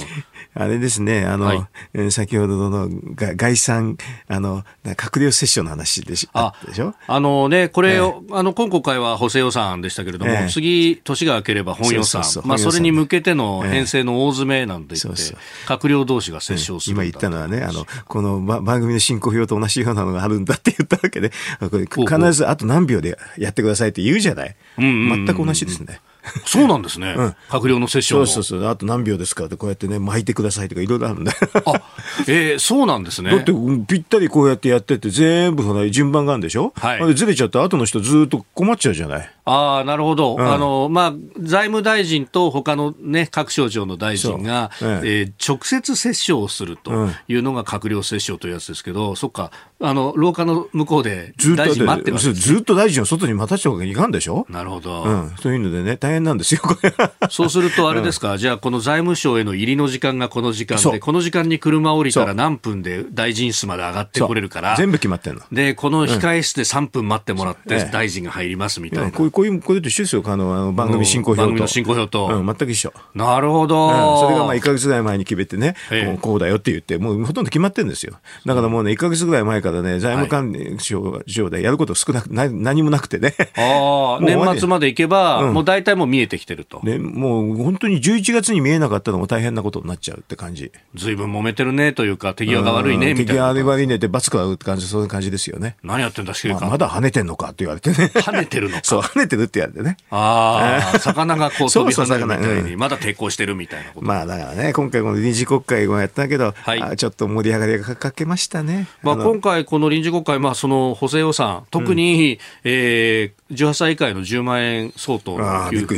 [0.55, 6.93] あれですね、あの、はい、先ほどの概算、あの、閣僚折衝の話でしあでしょ？
[7.07, 15.37] あのね、これ、えー、あの、今国会は補正予算でしたけれども、えー、次、年が明ければ本予算、まあ、それに向けての編成の大詰めなんて言って、えー、そうそう。
[15.65, 24.55] 閣僚同士が折衝する、今言ったのはね、あの、この番組の進行表と同じようなのがあるんだって言ったわけで、これ必ずあと何秒でやってくださいって言うじゃない。
[24.77, 25.99] 全く同じですね。
[26.45, 27.13] そうなんですね。
[27.17, 28.69] うん、閣僚のセッションそうそうそう。
[28.69, 31.37] あと何秒ですかってこうやってね、巻いてくださいとかいろいろあるんだよ。
[31.65, 31.81] あ、
[32.27, 33.31] えー、そうなんですね。
[33.31, 33.51] だって
[33.87, 36.71] ぴったりこうやってやってって全部ほら順番があるんでしょ？
[36.75, 37.15] はい。
[37.15, 39.29] ずれちゃった後の人ずっと困っちゃうじゃない？
[39.45, 40.35] ああ、なるほど。
[40.35, 44.87] うん、あの、まあ、財務大臣と他のね、各省庁の大臣が、ええ。
[45.03, 49.51] えー、直接折衝をするというのが閣僚折衝というやつですけど、うん、そっか、
[49.81, 52.33] あの、廊下の向こうで大臣待ってます。
[52.33, 54.45] ずっと大臣を外に待たせたわけにいかんでしょ？
[54.49, 55.03] なるほど。
[55.03, 55.35] うん。
[55.41, 56.93] そういうのでね、大変なんですよ、これ。
[57.29, 65.41] そうすると、あれですか、うん、じゃあ、この財務省への入りの時間がこの時間で、この時間に車降りたら何分で大臣室まで上がってこれるから、全部決まってんの。
[65.51, 69.11] で、この控え室で3分待ってもらって、大臣が入りますみたいな。
[69.33, 71.47] こういう、こういう、こういうと一緒ですよ、あの、番組進行表と。
[71.47, 72.27] 番組の進行表と。
[72.27, 72.93] うん、全く一緒。
[73.15, 73.87] なるほど。
[73.87, 78.13] うん、それがまあ1か月ぐらい前に決めてね、もうこうだよって言って、もうほとんど決まってるんですよ。
[78.45, 83.33] だからもうね、1か月ぐらい前からね、財務管理省でやること少なく、何もなくてね。
[83.57, 86.79] ああ、 年末まで行けば、もう大体もう見えてきてると。
[86.83, 90.71] ね、もう本当に11月に見えなかったのも大変なことになっちゃうって感じ。
[90.95, 93.53] ずいぶん揉めてるねというか、手際が悪いねみたいな。
[93.53, 95.75] 手際が悪いねって罰食らうって感じ、そういう感じですよね。
[95.83, 98.11] 何やってんだ、まあ、まだ跳ねてんのかって言われてね。
[98.15, 98.81] 跳ねてるのか。
[98.85, 99.97] そう、跳ねてるって言われてね。
[100.09, 104.05] ああ、魚がこう 飛び跳ねるみたいに、まだ抵抗してるみたいなこと。
[104.05, 108.87] まあだからね、今回この臨時国会もやったけど、はい、ちょっと盛り上がりがかけましたね。
[109.01, 115.95] まあ今回この臨時国会、まあその補正予算、特に、うん、えー、18歳以下への10万円相当の給付。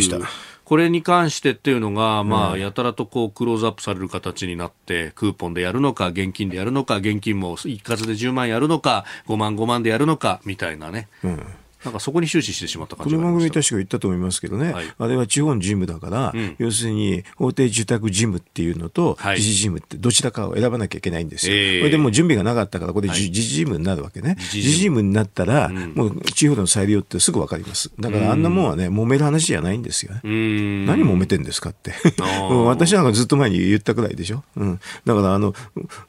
[0.66, 11.08] これに関してっていうのが、まあ、やたらとこうクローズアップされる形になって、クーポンでやるのか、現金でやるのか、現金も一括で10万やるのか、5万、5万でやるのかみたいなね。
[11.24, 11.46] うん
[11.86, 21.56] なんかそこに終始してしまった感じこの番組確か言ったと思いますけどね、はい、あれは地方の事務だから、うん、要するに法定住宅事務っていうのと、自治事務ってどちらかを選ばなきゃいけないんですよ。
[21.56, 24.36] えー、これでも準備がなかったから、これ、はい、自治事務になるわけね。
[24.40, 27.92] 自治事務になったら、うん、もう地方の裁量ってすぐ分かります。
[28.00, 30.22] だからあんなもんはね、揉める話じゃないんですよね。
[30.24, 31.94] 何揉めてんですかって。
[32.66, 34.44] 私なんかずっと前に言ったくらいでしょ？
[34.56, 35.54] うん、だからあの、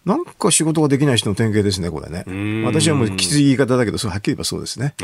[0.04, 2.64] なんか仕事ができない人の典型ですね、これね。
[2.64, 4.94] 私はもうきつい言い方だけど、それはっきり言えばそうですね。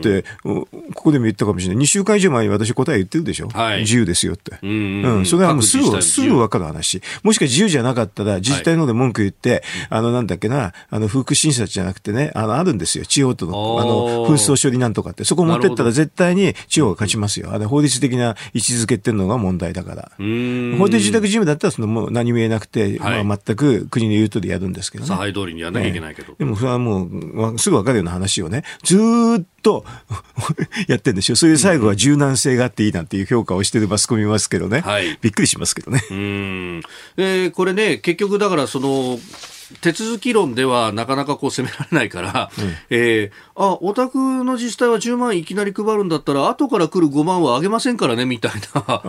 [0.00, 1.84] だってここでも言ったかもしれない。
[1.84, 3.48] 2週間以上前に私答え言ってるでしょ。
[3.48, 4.58] はい、自由ですよって。
[4.62, 7.02] うん、うん、それはもうすぐ、すぐ分かる話。
[7.22, 13.04] もしか自由じゃなかったら、自治体ので文句言って、はい、あの、なんだっけな、あの、福審査じゃなくてね、あの、あるんですよ。
[13.04, 15.24] 地方との、あの、紛争処理なんとかって。
[15.24, 17.52] そこ持ってったら絶対に地方が勝ちますよ。
[17.52, 20.12] あの、法律的な位置づけっていうのが問題だから。
[20.18, 25.08] 法定住宅事務だったら、その、もう何も言えなくて、はい、まあ、全く国の言うとりやるんですけどね。
[25.08, 26.34] 差配通りにやらなきゃいけないけど。
[26.38, 29.77] でも、それはもう、すぐ分かるような話をね、ずっと
[30.88, 31.36] やってるんですよ。
[31.36, 34.80] そういう最後は柔軟性があっていいなんていう評価をしてるマスコミますけどね。
[34.80, 36.02] はい、びっくりしますけどね。
[36.10, 36.82] うん。
[37.16, 39.18] えー、これね、結局だからその、
[39.80, 49.02] 手続き論ではなかなかこう責められないから、うん、えー、あ、お宅の自治体は10万いきなり配るんだったら、後から来る5万はあげませんからね、みたいな、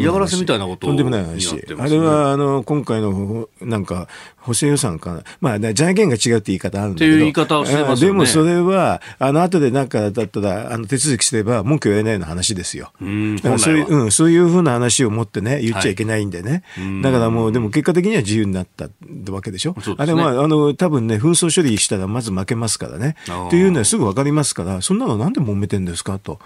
[0.00, 1.54] 嫌がらせみたいなことを、とんでもない話。
[1.54, 7.12] ね、あれは、あの、今回の、なんか、補正予算かまあ、財源が違うって言い方あるんだけど。
[7.12, 8.18] っていう言い方をしてますよね。
[8.18, 12.92] でもそれは、あの、後でなんかだったら、あの、手続きすれば文句言えないような話ですよ。
[13.00, 16.62] うんそういう、うん、そういうふうな話を持ってね、言っちゃいけないんでね。
[16.74, 18.88] はい、だからもう、でも結果的には自由になった
[19.30, 19.74] わけでしょ。
[20.06, 23.16] ね、あれまあ、あの、多分ね、紛争処理したらまず負けますからね。
[23.48, 26.18] っていうのはすぐわかりますから、そんなのなんで揉めてんですか？
[26.18, 26.38] と。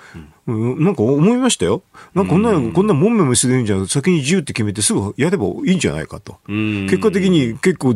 [0.47, 1.83] うん、なんか思いましたよ。
[2.15, 6.39] なんかこんな、うん、こんなもんめもするんじゃ先に自由って決めてすぐやればいいんじゃないかと。
[6.47, 7.95] 結果的に結構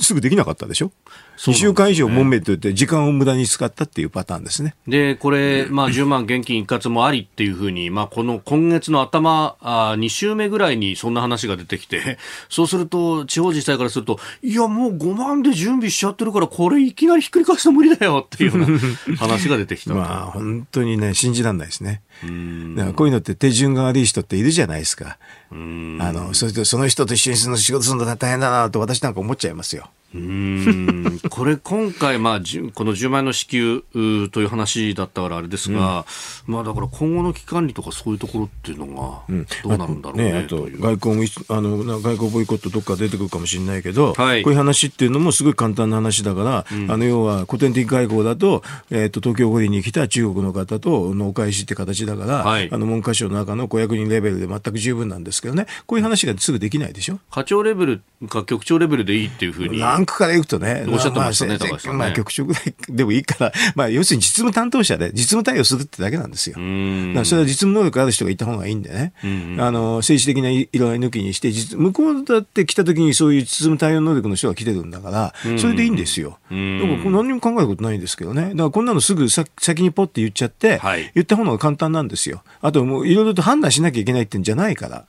[0.00, 0.90] すぐできなかったでしょ？
[1.48, 4.74] 2週間以上もめと言って、時間を無駄に使ったっていうパターンですね。
[4.86, 12.18] で、これ、まあ、10万現金一括もありっていうふうに、まあ、この今月の頭あ、2週目ぐらいにそんな話が出てきて、
[12.50, 19.94] そうすると、地方自治体からすると、いや、もう5万で準備しちゃってるから、これいきなりひっくり返すの無理だよっていうような 話が出てきた。
[19.94, 22.02] まあ、本当にね、信じられないですね。
[22.76, 25.16] だからこういうのって手順が悪い人っているじゃないですか。
[25.50, 29.88] あの、それとその人と一緒にするの仕事するの大変だなと私なんか思っちゃいますよ。
[30.14, 31.20] うん。
[31.30, 32.40] これ、今回、まあ、
[32.74, 33.84] この10万円の支給
[34.32, 36.04] という話だったからあれですが、
[36.48, 39.22] うん、まあ、だから今後の期間にとかそういうところっていうのが、
[39.62, 40.24] どうなるんだろうね。
[40.24, 57.20] うん、ねあと外交もあの外交ボイコットどっか出てくるかもしれないけど、はい、こういう話っていうのもすごい簡単な話だから、うん、あの要は古典的外交だと,、えーと、東京五輪に来た中国の方とのお返しって形だから、はい、あの文科省の中の5 0人レベルで全く十分なんですけどね、こういう話がすぐできないでしょ？
[57.30, 59.80] 課長レベルか局長レベルでいいっていうふうに。
[60.00, 61.98] ランクからいくとね、おっしゃってましたね、高橋さん、ね。
[61.98, 66.54] まあ、局長ぐらい でもいいから、まあ、要するに実務担当者で、実務対応するってだけなんですよ。
[66.54, 69.12] それは実務能力ある人がいた方がいいんでね、
[69.58, 76.30] あの、政治的な色合い抜きにして、向こうだって来た時にそういう実務対応能力の人が来てるんだから、それでいいんですよ。
[76.30, 78.50] だから何にも考えることないんですけどね。
[78.50, 82.42] だからこんなのすぐ先にポッて言っちゃって、はい、言った方が簡単なんですよ。
[82.62, 85.04] あともういろいろと判断しなきゃいけないってんじゃないから。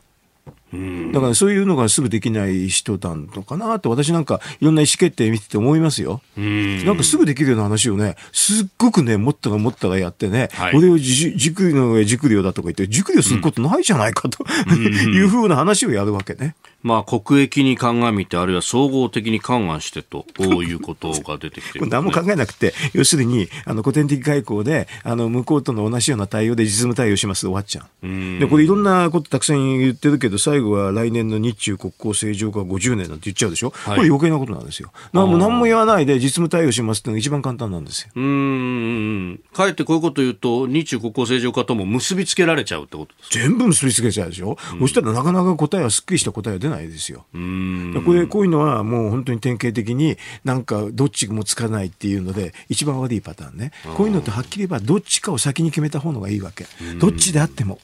[1.12, 6.22] だからそういうのがすぐできない人なのかなと私なんかいろんな意思決定見てて思いますよ。
[6.38, 16.56] なんかすぐできるような話をね、すっごくね、持ったら持ったらやってね、はい、俺を熟慮の上熟慮だとか言って、熟慮することないじゃないかと、いうふうな話をやるわけね。
[16.84, 28.40] まあ、国益に鑑みて、あるいは総合的に勘案してと、こういうことが出てきてる、 ね、何も考えなくて、要するに、あの、古典的外交で、あの、向こうとの同じような対応で実務対応しますで終わっちゃう。
[28.40, 34.92] で、これいろんなことたくさん言ってるけど、最後は来年の日中国交正常化50年なんて言っちゃうでしょ、はい、これ余計なことなんですよ。
[35.14, 38.12] 何も何も言わないで実務対応しますっていうのが一番簡単なんですよ。
[38.16, 39.42] うん。
[39.54, 43.40] かえってこういうこと言うと、日中国交正常化とも結びつけられちゃうってことですか？
[43.40, 47.26] 全部結びつけちゃうでしょ、うん、そしたらなかなか答えはすっきりした答えは出ないですよ。
[47.34, 48.04] うん。
[48.06, 53.72] これこういうのはもう本当に典型的になんかどっちもつかないっていうので一番悪いパターンね。
[53.96, 56.66] こういうのってはっきり言えばどっちかを先に決めた方がいいわけ。
[57.00, 57.80] どっちであっても。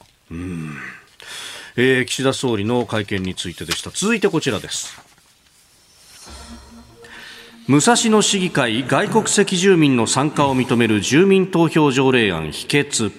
[1.80, 3.90] えー、岸田総理の会見についてでした。
[3.94, 5.00] 続いてこちらです。
[7.68, 13.12] 武蔵野市議会外国籍住民の参加を認める住民投票条例案否決。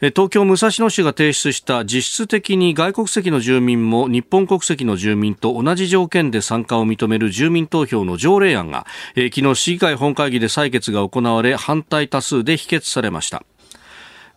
[0.00, 13.44] 東京武蔵野市が提出した実質的に外国籍の住民も日本国籍の住民と同じ条件で参加を認める住民投票の条例案が、昨日市議会本会議で採決が行われ反対多数で否決されました。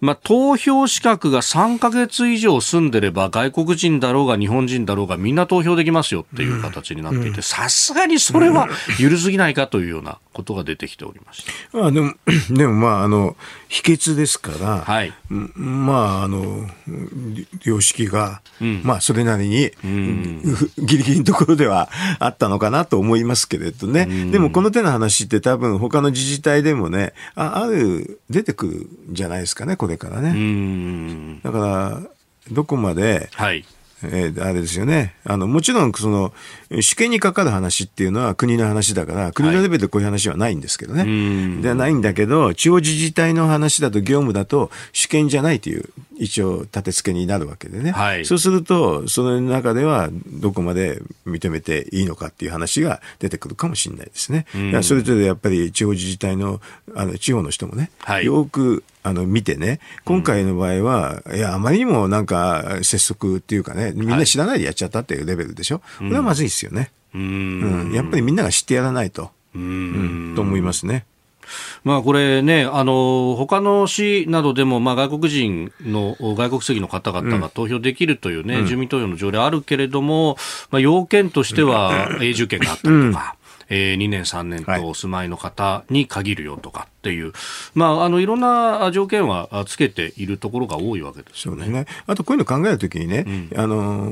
[0.02, 8.68] まあ、投票資格が3か月以上住んでれば外国人だろうが日本人だろうがみんな投票できますよっていう形になっていてさすがにそれは
[9.00, 11.86] 緩すぎないかというようなことが出てきておりました。
[11.86, 12.14] あでも
[12.50, 13.36] でもまああの
[13.68, 16.68] 秘訣ですから、はい、まああの
[17.64, 20.42] 良識が、うん、まあそれなりに、うん、
[20.78, 31.40] ギリギリのところではあったのかなと思いますけれどね、うん、でもこの手の話って多分他の自治体でもねあある出てくるんじゃないですかねこれからね。
[31.44, 32.02] だから
[32.52, 33.66] どこまで、はい
[34.04, 35.16] えー、あれですよね。
[35.24, 36.34] あの、もちろん、その、
[36.82, 41.02] 主権にかかる話っていうのは国の話だから、国のレベルでこういう話はないんですけどね。
[41.02, 45.86] はい、ではないんだけど、地方自治体の話だと業務だと主権じゃないという、
[46.22, 47.92] 一応立て付けになるわけでね。
[47.92, 54.46] はい、そうすると、その中ではどこまで認めていいのかっていう話が出てくるかもしれないですね。
[54.84, 56.62] それぞれやっぱり地方自治体の、
[56.96, 66.92] あの、地方の人もね、はい、よくあの見てね、今回の場合は、いや、あまりにもなんか拙速っていうかね、みんな知らないでやっちゃったっていうレベルでしょ、これはまずいですよね。
[67.16, 71.06] うん、やっぱりみんなが知ってやらないと、うん、と思いますね。
[71.84, 80.38] まあこれね、あの他の市などでも、まあ、外国人の外国籍の方々が投票できるというね、うん、住民投票の条例あるけれども、
[80.70, 83.36] まあ、要件としては永住権があったりとか。
[83.74, 87.34] えー、2年、3年とお住まいの方に限るよとかっていう、はい、
[87.74, 91.68] まあ、あのいろんな条件はつけているところが多いわけですよね。
[91.68, 91.88] ね。
[92.06, 94.12] あとこういうの考えるときにね、うん、あの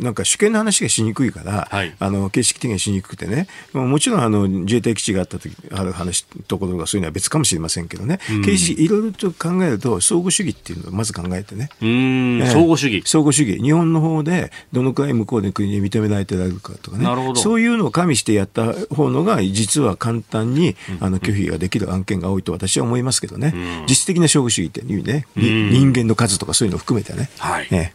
[0.00, 11.68] なんか主権の話がしにくいから、はい、あの形式的にしにくくてね、もちろんあの自衛隊基地があった時ある話ところがそういうのは別かもしれませんけどね、うん、形式いろいろと考えると相互主義っていうのをまず考えてね。
[11.80, 13.02] うん、相互主義。
[13.06, 13.62] 相互主義。
[13.62, 17.06] 日本の方でどのくらい向こうで国に認められてられるかとかね。
[17.36, 23.52] そういうのを加味してやった方のが実は簡単にあの拒否ができる案件が多いと私は思いますけどね、
[23.88, 27.30] 実質的な勝負主義っていう意味ね、人間の数とかそういうのを含めてね。
[27.38, 27.92] はい、ね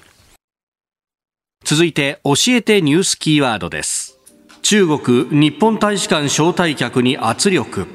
[1.66, 4.18] 続いて教えてニュースキーワードです。
[4.62, 7.88] 中国日本大使館招待客に圧力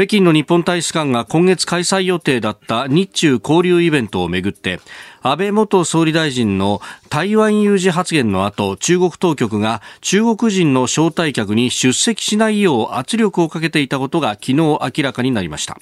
[0.00, 4.80] 北京の日本大使館が今月開催予定だった日中交流イベントをめぐって
[5.20, 6.80] 安倍元総理大臣の
[7.10, 15.78] 台湾有事発言の後中国当局が中国人の招待客に出席しないよう圧力をかけていたことが昨日明らかになりました。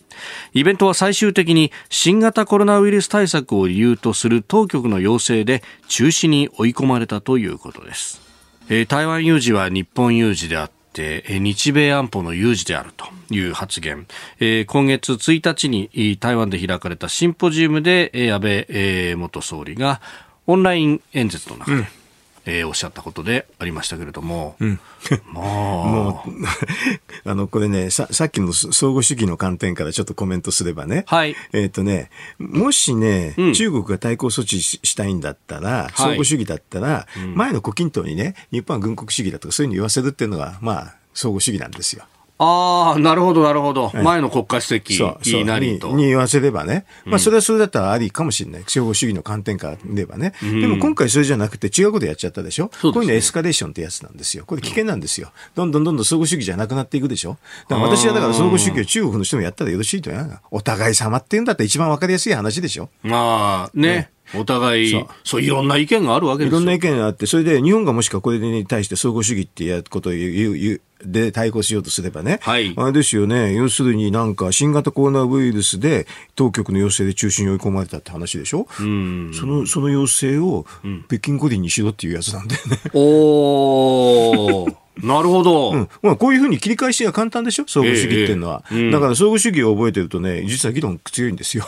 [0.53, 8.21] イベントは最終的に新型コロナウイルス対策を理由とする当局の要請で中止に追い込まれたということです。
[8.89, 10.78] 台湾有事は日本有事であって
[11.29, 14.07] 日米安保の有事であるという発言、
[14.41, 20.01] えー、今月1日に台湾で開かれたシンポジウムで安倍元総理が
[20.47, 21.87] オンライン演説の中で、うん。
[22.49, 24.81] えー、おっしゃったことでありましたけれども、うん、
[25.31, 26.31] もう、
[27.31, 31.37] あの、これね、さ、さっきの相互主義の観点からちょっとコメントすればね、はい。
[31.53, 42.05] えっ、とね、もしね、うん、中国が対抗措置したいんだったら、相互主義だったら、はい、前の胡錦涛にね、日本は軍国主義だとかそういうふうに言わせるっていうのが、まあ、相互主義なんですよ。
[42.41, 43.91] ああ、なるほど、なるほど。
[43.95, 44.99] 前の国家主席
[45.45, 46.05] なりとに。
[46.05, 46.85] に言わせればね。
[47.05, 48.65] まあ、それはそれだったらありかもしれない。
[48.67, 50.35] 司法主義の観点から見ればね。
[50.41, 52.69] でも今回それじゃなくて違うことやっちゃったでしょ？
[52.81, 54.45] こういうのエスカレーションってやつなんですよ。
[54.47, 55.33] これ危険なんですよ。
[55.57, 57.39] どんどんどんどん相互主義じゃなくなっていくでしょ？
[57.69, 60.41] だから私はだから相互主義を中国の人もやったらよろしいとや。
[60.51, 62.89] お互い様っていうんだったら一番わかりやすい話でしょ？
[63.03, 66.59] まあ、ねお互い、そう、いろんな意見があるわけですよ。
[66.59, 80.67] いろんな意見があって、それで日本がもしかこれに対して相互主義ってやることを言う、言う、で対抗しようとすればね、はい、あれですよね、要するになんか新型コロナウイルスで当局の要請で中心に追い込まれたって話でしょ、うんそのその要請を
[81.07, 82.81] 北京五輪にしろっていうやつなんだよね。
[82.93, 85.71] うん、おー なるほど。
[85.71, 85.89] うん。
[86.03, 87.65] まあ、こういうふうに切り返しが簡単でしょ？
[87.69, 88.65] 相互主義っていうのは。
[88.73, 91.65] えーうん、だから相互主義を覚えてるとね、実は議論強いんですよ。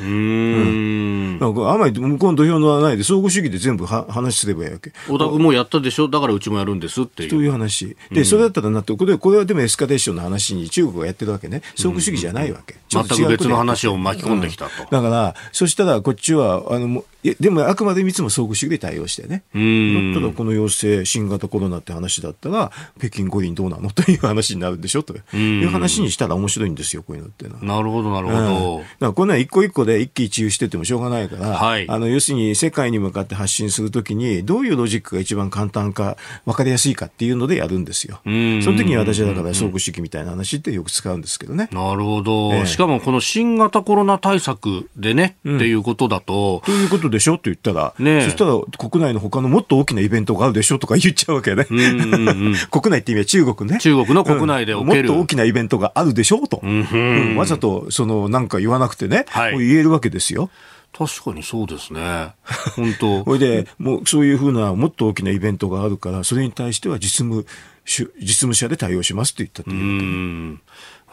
[0.00, 1.38] うん。
[1.38, 4.92] なんか、あまり向こうの土俵のないで、相互主義で全部は話すればいいわけ。
[5.08, 6.08] 小田君もやったでしょ？
[6.08, 7.30] だからうちもやるんですっていう。
[7.30, 7.96] という話。
[8.10, 11.62] で、それだったらなって、これこれはでもエスカレーションの話に中国がやってるわけね。
[11.76, 12.76] 相互主義じゃないわけ。
[12.90, 14.70] 全く別の話を巻き込んできたと。
[14.90, 17.04] だから、そしたらこっちは、あの、
[17.40, 19.44] でもあくまでいつも相互主義で対応してね。
[19.54, 23.90] だったらこの要請、新型コロナって話だったら、北京五輪どうなの？
[23.90, 25.02] という話になるでしょ？
[25.02, 28.76] という話にしたら面白いんですよ、こういうのってなるほど、なるほど。
[28.76, 38.20] うん、だからこんな一個一個で一喜一憂しててもしょうがないから、はい、あの、要するに世界に向かって発信するときに、どういうロジックが一番簡単か、分かりやすいかっていうのでやるんですよ。
[38.24, 41.68] その時に私はだから相互主義みたいな話ってよく使うんですけどね。
[41.72, 42.52] なるほど。
[42.54, 46.62] えー、しかもこの新型コロナ対策でね、うん、っていうことだと。
[46.64, 47.34] ということでしょ？
[47.34, 50.78] って言ったら、ね、そしたら国内の他のもっと大きなイベントがあるでしょ？
[50.78, 51.66] とか言っちゃうわけね。
[51.70, 53.78] うんうんうん、国内って意味は中国ね。
[53.78, 56.38] 中国の国内でうん、もっと大きなイベントがあるでしょ？
[56.38, 56.60] うと。
[56.62, 60.50] うん、わざと、その、なんか言わなくてね、はい、言えるわけですよ。
[60.96, 62.34] 確かにそうですね。
[62.76, 63.24] 本当。
[63.26, 67.46] それで、もうそういうふうなもっと大きなイベントがあるから、それに対しては実務
[67.84, 70.58] 実務者で対応しますって言ったっていう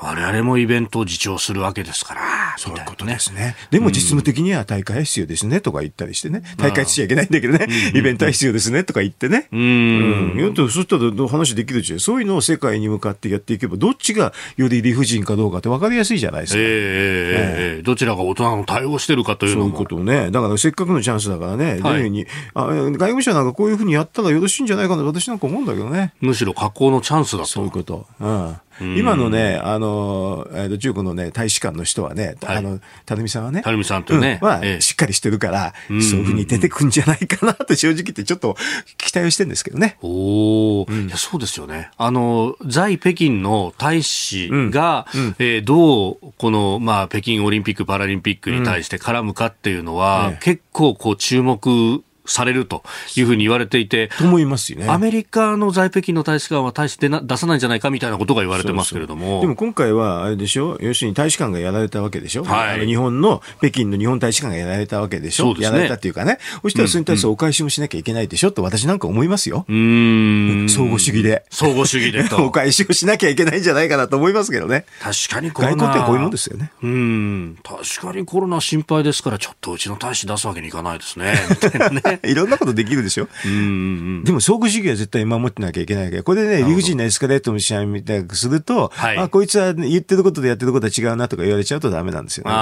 [0.02, 2.22] 我々もイベントを自重するわけですから。
[2.58, 3.56] そういうことですね。
[3.70, 6.42] でも実務的には大会は必要ですねとか言ったりしてね。
[6.58, 7.68] 大会しちゃいけないんだけどね。
[7.94, 9.48] イベントは必要ですねとか言ってね。
[9.52, 10.32] うん。
[10.34, 10.56] うん。
[10.56, 12.00] そうしたら話できるじゃん。
[12.00, 16.60] そういうのを世界に向かってやっていけば、どっちがより理不尽かどうかって分かりやすいじゃないですか。
[16.60, 20.32] えー、えー、どちらが大人の対応してるかというのそういうことをね。
[20.32, 21.78] だからせっかくのチャンスだからね。
[21.78, 22.26] どういうふうに、
[22.56, 26.14] あ外務省なんかこういうふうにやったらよろしいんじゃないかな私なんか思うんだけどね。
[26.22, 27.46] むしろ加工のチャンスだと。
[27.50, 28.08] そういうこと。
[28.20, 28.56] うん。
[28.82, 38.58] 今のね、あの、えー、中国のね、大使館の人はね、はい、あの、垂水さんはね、垂水さんとね、うん、まあ、ええ、しっかりしてるから、そういうふうに出てくんじゃないかなと正直言ってちょっと
[38.98, 39.98] 期待をしてるんですけどね。
[40.02, 41.92] おお、うん、いや、そうですよね。
[41.98, 52.84] あの、在北京の大使が、うん、えー、どう、この、まあ、北京オリンピック・パラリンピックに対して絡むかっていうのは、結構こう注目されると
[53.16, 54.90] いうふうに言われていて、と思いますよね。
[54.90, 59.22] アメリカの在北京の大使館は大して出さないんじゃないかみたいなことが言われてますけれども。
[59.22, 68.52] そうそうでも今回はあれでしょ、要するに大使館がやられたわけでしょ、はい、日本の北京の日本大使館がやられたわけでしょ、そうですね、やられたっていうかね、そしたらそれに対してお返しもしなきゃいけないでしょ？
[68.52, 69.66] と私なんか思いますよ。
[69.68, 70.68] うん。
[70.70, 71.46] 相互主義で。
[71.50, 74.86] 相互主義でお返しをしなきゃいけないんじゃないかなと思いますけどね。
[75.02, 75.76] 確かにコロナ。
[75.76, 76.72] 外交ってこういうもんですよね。
[76.84, 77.58] うん。
[77.64, 81.34] 確かにコロナ心配ですから、ちょっとうちの大使出すわけにいかないですね。
[81.50, 82.20] みたいなね。
[82.30, 83.28] いろんなことできるるでしょ？
[83.46, 92.52] うん、でも相互主義は絶対守ってなきゃいけないから、これでね、理不尽なエスカレートの試合みたいにすると、はい、あ、こいつは言ってることでやってることは違うなとか言われちゃうとダメなんですよね。
[92.52, 92.58] ね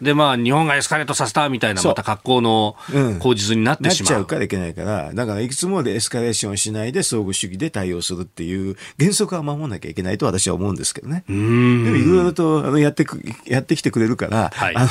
[0.00, 2.76] で、まあ、日本がエスカレートさせたみたいな、また格好の
[3.18, 4.12] 口実になってしまう。
[4.12, 11.24] なっちゃうからいけないから、だからいくつもでエスカレーションしないで相互主義で対応するっていう原則は守らなきゃいけないと私は思うんですけどね。
[11.26, 14.88] でもいろいろとあのやってく、やってきてくれるから、はい、あの、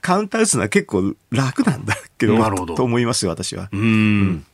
[0.00, 2.74] カウンター打つのは結構楽なんだけど、なるほど。
[2.74, 3.68] と思思いますよ、私は。
[3.72, 4.46] うん、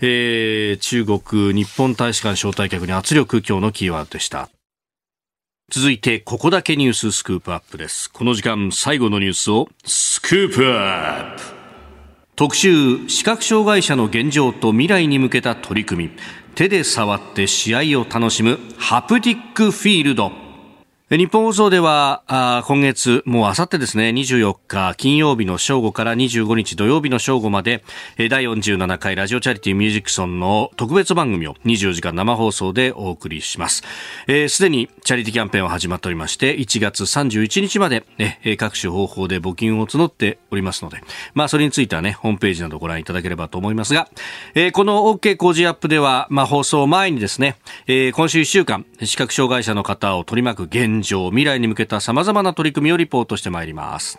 [0.00, 4.48] えー、中国日本大使館招待客に圧力強のキーワードでした。
[5.70, 8.10] 続いてここだけニューススクープアップです。
[8.10, 11.42] この時間最後のニュースをスクープアップ。
[12.34, 16.10] 特集視覚障害者の現状と未来に向けた取り組み。
[16.54, 20.32] 手で触って試合を楽しむハプティックフィールド。
[21.18, 27.84] 日本放送ではあ今月、もうあさってですね、24日金曜日の正午から25日土曜日の正午まで、
[28.16, 33.82] 第47回ラジオチャリティミュージックソンの特別番組を24時間生放送でお送りします。
[33.82, 33.84] す、
[34.26, 41.02] えー、で、にチャリティキャンペーンは始まっておりまして、1月31日まで、ね、各種方法で募金を募っておりますので、
[41.34, 44.08] まあそれについてはね、ホームページなどご覧いただければと思いますが、
[44.54, 47.56] えー、この OK 工事アップでは、まあ放送前にですね、
[47.86, 54.18] えー、今週1週間、視覚障害者の方を取り巻く現状、未来に向けた様々な取り組みをリポートしてまいります。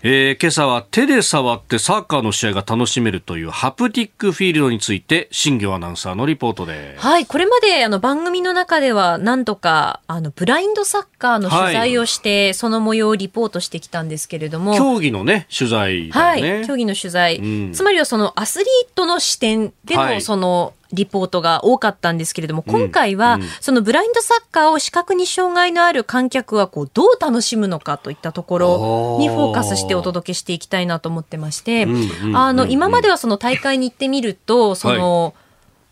[0.00, 6.94] えー、今朝は手で触ってサッカーの試合が楽しめるというハプティックフィールドについて新業アナウンサーのリポートで。
[6.98, 14.76] はいこれまであの番組の中では何とかあのブラインドサッカーの取材をして、はい、その模様をリポートしてきたんですけれども。
[14.76, 31.86] 競技のね取材、ね、はい競技の取材、うん、つまりはそのアスリートの視点でのその、リポートが多かったんですけれども、今回は、そのブラインドサッカーを視覚に障害のある観客はこうどう楽しむのかといったところにフォーカスしてお届けしていきたいなと思ってまして、
[32.34, 35.34] あの、今まではその大会に行ってみると、その、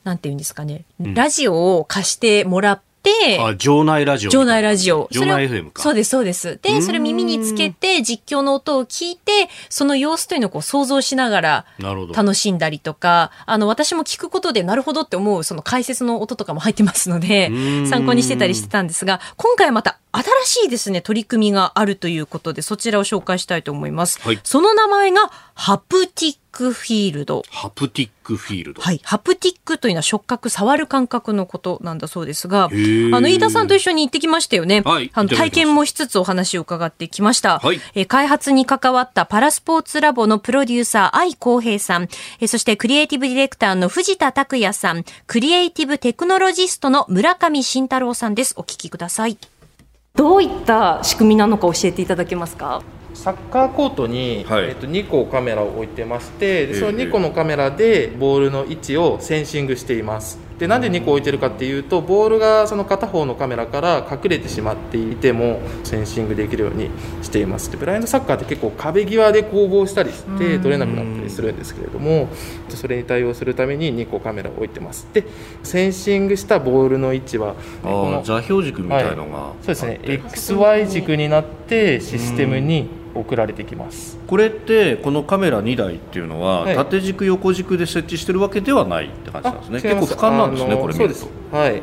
[0.04, 4.30] なんていうんですかね、ラジオを貸してもらって、あ、場内ラジオ。
[4.30, 5.08] 場内ラジオ。
[5.12, 5.82] 場内 FM か。
[5.82, 6.58] そうです、そうです。
[6.60, 17.50] で、それ耳につけて、実況の音を聞いて、その様子というのをこう想像しながら、楽しんだりとか、あの、私も聞くことで、なるほどって思う、その解説の音とかも入ってますので、
[17.88, 19.98] 参考にしてたりしてたんですが、今回はまた
[20.44, 24.20] 新しいですね、取り組みがあるということで、そちらを紹介したいと思います。
[24.22, 27.42] はい、その名前が、ハプティックフィールド。
[27.50, 28.82] ハプティックフィールド。
[28.82, 29.00] はい。
[29.04, 34.82] ハプティックというのは触覚、触る感覚のことなんだそうですが、あの、飯田さんと一緒に行ってきましたよね。
[34.84, 35.10] はい。
[35.14, 37.58] あの、体験もしつつお話を伺ってきました。
[37.58, 37.80] はい。
[37.94, 42.08] え開発に関わったパラスポーツラボのプロデューサー、愛浩平さん、
[42.40, 48.54] えそしてクリエイティブディレクターの藤田拓也さん、クリエイティブテクノロジストの村上慎太郎さんです。
[48.56, 49.38] お聞きください。
[50.14, 52.82] どういった仕組みなのか教えていただけますか？
[53.16, 60.46] サッカーコートに、はい、えー、と2個カメラを置いてましてその2個のカメラでボールの位置をセンシングしています。
[60.58, 66.88] でなんで2個置いてるかっていうとボールがその片方のカメラから隠れてしまっていてもセンシングできるように
[67.22, 67.70] しています。
[67.70, 72.28] でブラインドサッカーって結構壁際で攻防したりして取れなくなったりするんですけれども
[72.70, 75.06] それに対応するために2個カメラを置いてます。
[75.12, 75.24] で
[75.62, 80.00] センシングしたボールの位置はこの座標軸みたいのが、はい、そうですね。
[80.02, 82.88] XY 軸になってシステムに
[83.18, 84.18] 送られてきます。
[84.26, 89.80] これってこのカメラ2台っていうのは、はい、縦軸横軸で設置してるわけではないって感じなんですね。
[89.82, 91.56] 結構俯瞰なんですねこれ見ると。
[91.56, 91.82] はい。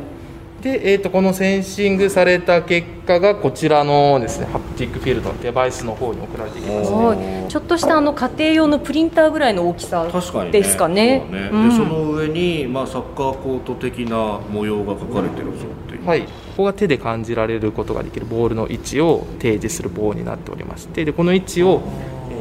[0.63, 10.63] で、えーと、このセンシングされた結果がこちらのですねハプティックフィールドのデバイスの方に送られてきます、ね、ちょっとしたあの家庭用のプリンターぐらいの大きさですかね。
[10.77, 15.51] かね、ねうん、でその上に、まあ、サッカーコート的な模様が描かれてるぞ。
[15.51, 15.82] っていう。
[16.06, 16.22] はい。
[16.54, 21.82] ここが手で感じられることができるボールの位置を提示する棒になっておりましてでこの位置を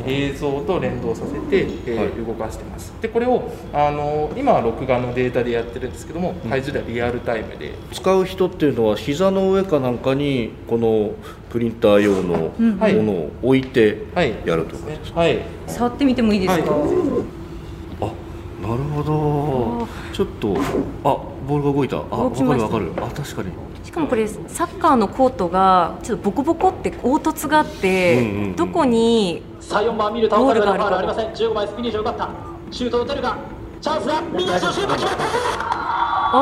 [0.07, 2.93] 映像と連動させて、えー、動かしてます。
[3.01, 7.73] でこれをあの今は録画のデータでやってるんですけども、体重ではリアルタイムで。
[7.93, 11.13] 使う人っていうのは膝の上かなんかにこの
[11.51, 13.99] プリンター用のものを置いて
[14.45, 16.81] やるとかですか、はい、はい、触ってみてもいいですか、はい、
[18.01, 19.89] あなるほど。
[20.13, 20.57] ちょっと
[21.05, 21.99] あボールが動いた。
[21.99, 22.93] あ分かる分かる。
[22.97, 23.51] あ確かに。
[23.84, 31.26] しかもこれサッカーのコートがちょっとボコボコって凹凸があって、うんうんうん、どこにさあ4番見る倒されたファウルありません。
[31.32, 32.30] 15番スピニッシュよかった。
[32.70, 33.36] シュート打てるか。
[33.80, 34.22] チャンスだ。
[34.32, 35.24] 右足のシュート決まった。
[36.34, 36.36] お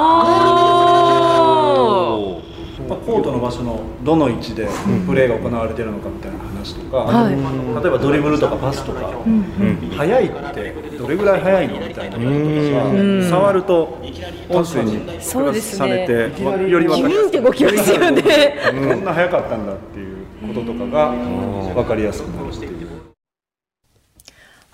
[2.89, 4.69] まあ、コートの場所のどの位置で
[5.07, 11.87] プレーが行われているのかみたいな話とか、はい、例えばドリブルとかパスとか、うん、速いってどれぐらい速いの？
[11.87, 12.35] みたいなことと
[13.25, 13.99] か触ると
[14.49, 18.23] 音声にプラスされて、ね、より分かりやすく動きますよね。
[18.65, 21.11] こんな速かったんだっていうこととかが
[21.75, 22.90] 分かりやすくなるっていう。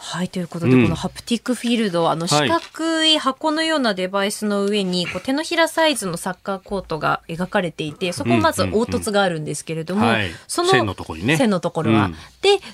[0.08, 10.06] はいということで、うん、このハプティックフィールドあの四角い箱のようなデバイスの上に、こう手のひらサイズのサッカーコートが描かれていてそこまず凹凸があるんですけれども、
[10.46, 11.36] その線のところにね。
[11.36, 12.18] 線のところは、うん、で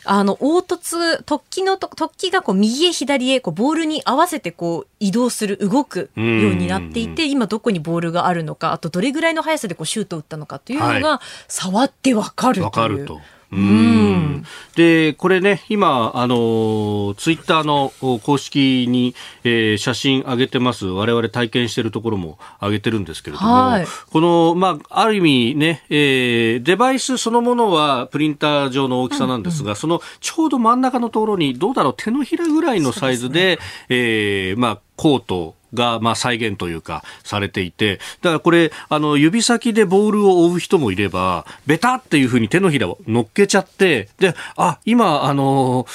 [0.04, 6.22] あの凹凸突起の突起がこう右へ左へこうボールに合わせてこう移動する動くよう
[6.54, 12.70] になっていて、今どこにボールがあるのかあとどれぐらいの速さでこうシュートを打ったのかというのが、触ってわかるという。
[12.70, 13.20] かると
[13.52, 14.46] うん。
[14.74, 20.86] で、これね、今、あの、ツイッターの公式に、えー、写真上げてます。
[20.86, 45.86] 我々体験しているところも上げてるんですけれども、はい、この、まあ、ある意味ね、えー、デバイスそのものはプリンター上の大きさなんですが、うんうん、そのちょうど真ん中のところに、どうだろう、手のひらぐらいのサイズで、でね、えー、まあ、コート、が、まあ、再現というか、されていて、だからこれ、あの、指先でボールを追う人もいれば、ベタっていうふうに手のひらを乗っけちゃって、で、あ、今、あの、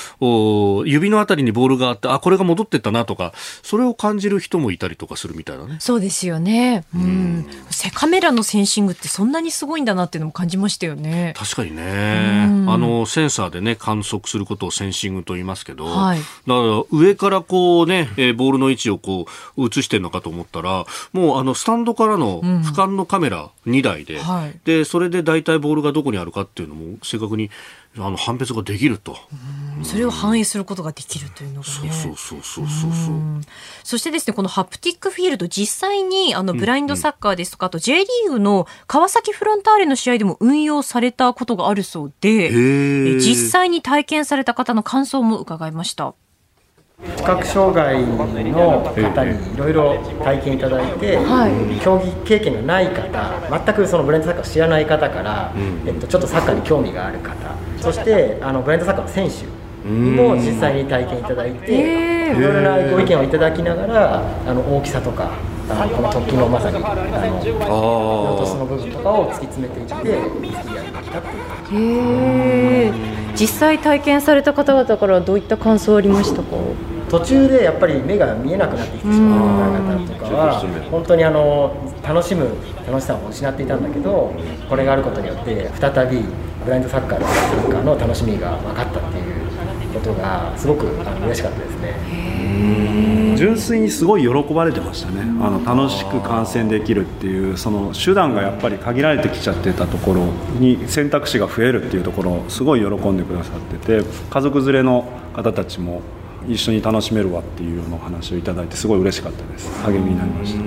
[0.85, 5.77] 指のあたりにボールがあって、あ、これが戻ってったなとか、それを感じる人もいたりとかするみたいなね。
[5.79, 6.85] そうですよね。
[6.95, 7.47] うん。
[7.93, 11.33] カメラのセンシングってそんなにすごいんだなっていうのも感じましたよね。
[11.37, 12.47] 確かにね。
[12.67, 19.25] あの、センサーでね、観測することをセンシングと言いますけど、はい、だから上からこうね、ボールの位置をこ
[19.55, 27.49] う、映してるのかと思ったらもうあのスタンドからの俯瞰のカメラ2台でうんはい、でそれで大体ボールがどこにあるかっていうのも正確に
[27.99, 29.17] あの判別ができると。
[29.83, 31.91] それを反映することができるというのがね。
[31.91, 33.15] そうそうそうそうそうそう。
[33.83, 46.13] そしてですね、このハプティックフィールド、実際にあのブラインドサッカーですとか、あと J リーグの川崎フロンターレの試合でも運用されたことがあるそうで、実際に体験された方の感想も伺いました。
[47.05, 57.35] 視覚障害の方にいろいろ体験いただいて、はい、競技経験がない方全くそのブレンドサッカーを知らない方から、うん、えっと、ちょっとサッカーに興味がある方
[57.79, 59.45] そしてあのブレンドサッカーの選手
[59.87, 65.31] にも実際に体験いただいていろいろなご意見をいただきながらあの大きさとか
[65.69, 72.93] あのこの突起のまさにあの落とすの部分とかを突き詰めていって作り上げてきたっていう。
[73.35, 76.47] 実際体験された方々からどういった感想ありましたか？
[77.09, 80.59] 途中でやっぱり目が見えなくなってきてしまう方とかは
[80.89, 81.71] 本当にあの
[82.03, 82.49] 楽しむ
[82.87, 84.33] 楽しさを失っていたんだけど
[84.67, 86.23] これがあることによって再び
[86.65, 89.25] ブラインドサッカーとかサッカーの楽しみが分かったっていう
[89.93, 91.93] ことがすごくあの嬉しかったですね
[93.37, 95.21] 純粋にすごい喜ばれてましたね。
[95.41, 100.25] あの楽しく観戦できるっていうその手段がやっぱり限られてきちゃってたところ
[100.59, 106.01] に選択肢が増えるっていうところすごい喜んでくださってて家族連れの方たちも
[106.47, 109.69] 一緒に楽しめるわっていうようなお話をいただいてすごい嬉しかったです。
[109.83, 110.63] 励みになりました。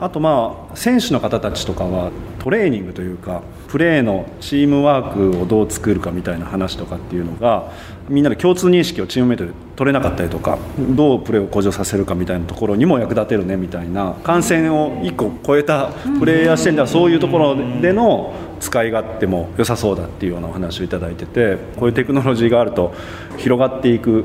[0.00, 7.72] あとまあ選手の方たちとかはトレーニングというかプレーのチームワークをどう作るかみたいな話とかっていうのが
[8.08, 22.94] みんなで共通認識をチームメートで取れなかったりとかどうプレーを向上させるかみたいなところにも役立てるねみたいな感染を1個超えたプレーヤー視点ではそういうところでの使い勝手も良さそうだっていうようなお話をいただいててこういうテクノロジーがあると
[23.36, 24.24] 広がっていく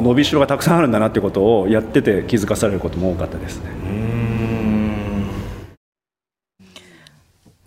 [0.00, 4.13] 伸びしろがたくさんあるんだなってことをやってて気づかされることも多かったですね。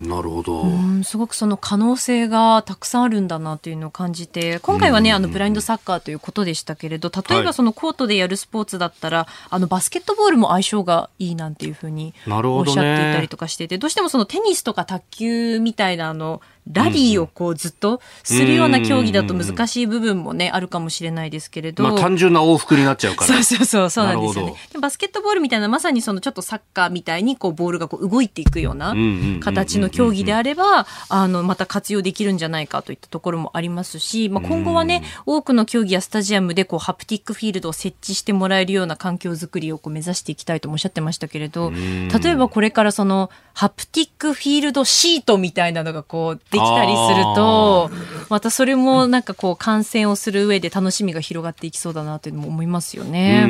[0.00, 0.64] ななるほど。
[1.04, 16.40] すごくその可能性がたくさんあるんだなというのを感じて、今回はね、あのブラインドサッカーということでしたけれど、例えばそのコートでやるスポーツだったら、はい、あのバスケットボールも相性がいいなんていうふうにおっしゃっていたりとかしてて、どうしてもそのテニスとか卓球みたいなあの
[16.70, 21.82] ラリーをこうずっとするような競技だと難しい部分もね、あるかもしれないですけれど。
[21.82, 23.26] まあ単純な往復になっちゃうから。
[23.26, 24.54] そうそうそう、そうなんですよね。
[24.80, 28.94] バスケットボールみたいな、まさにそのちょっとサッカーみたいにこうボールがこう動いていくような
[29.40, 47.90] 形の競技であれば、あの、また活用できるんじゃないかといったところもありますし、まあ今後はね、多くの競技やスタジアムでこうハプティックフィールドを設置してもらえるような環境づくりをこう目指していきたいとおっしゃってましたけれど、例えばこれからそのハプティックフィールドシートみたいなのがこうできたりすると、と、
[48.28, 53.46] またそれもなんかこう観戦をする上で楽しみが広がっていきそうだなというのも思いますよね。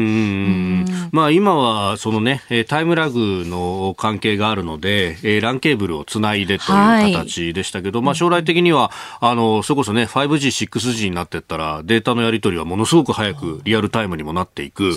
[1.10, 8.90] まあ今はそのね、タイムラグの関係があるので、LAN ケーブルをつないでという形でしたけど、はい、まあ将来的には、
[9.20, 14.96] あの、それこそね、5G、6G になっていったら、データのやり取りはものすごく早くリアルタイムにもなっていく。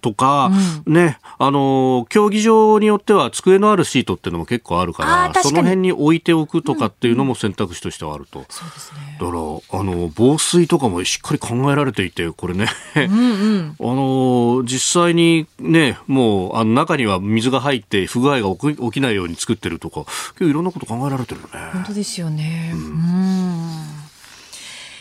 [0.00, 0.50] とか、
[0.86, 8.44] うん、ね、あの、競技場によっては机のあるシートっていうのも結構あるから、その辺に置いておくとかっていうのも選択肢としてはあると。
[8.48, 9.18] そうですね。
[9.20, 12.66] だから、あの、防水とかもしっかり考えられていて、これね、
[12.96, 21.70] うんうん、 あの、実際にね、もう、あの中には水が入って不具合が起き起きないように作ってるとか、結構いろんなこと考えられてるよね。
[21.72, 22.72] 本当ですよね。
[22.74, 23.35] うん、うん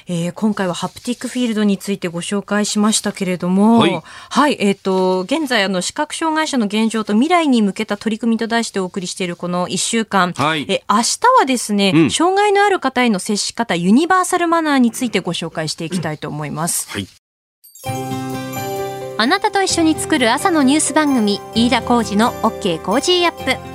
[0.08, 16.88] えー、今回はハプティックフィールドについてご紹介しましたけれども、はい、はい、えっ、ー、と、現在、あの、視覚障害者の現状と未来に向けた取り組みと題してお送りしているこの1週間、はい、え明日はですね、うん、障害のある方への接し方、ユニバーサルマナーについてご紹介していきたいと思います。
[16.92, 17.08] はい。
[19.18, 23.75] あなたと一緒に作る朝のニュース番組、飯田浩二の OK コージーアップ。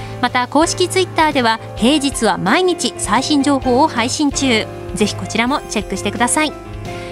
[0.21, 4.65] また公式ツイッターでは平日は毎日最新情報を配信中。
[4.93, 6.53] ぜひこちらもチェックしてください。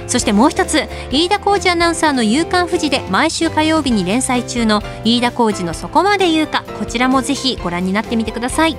[0.08, 0.82] そしてもう一つ
[1.12, 8.76] 飯田浩二アナウンサーの「夕刊富士」で毎週火曜日に連載中の飯田浩二の「そこまで言うか」こちらもぜひご覧になってみてください。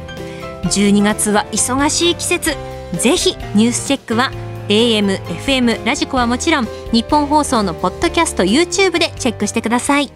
[0.65, 2.57] 12月は忙しい季節。
[2.95, 4.33] ぜひニュースチェックは
[4.69, 10.13] AM、FM、ラジコはもちろん日本放送のポッドキャスト YouTube でチェックしてください。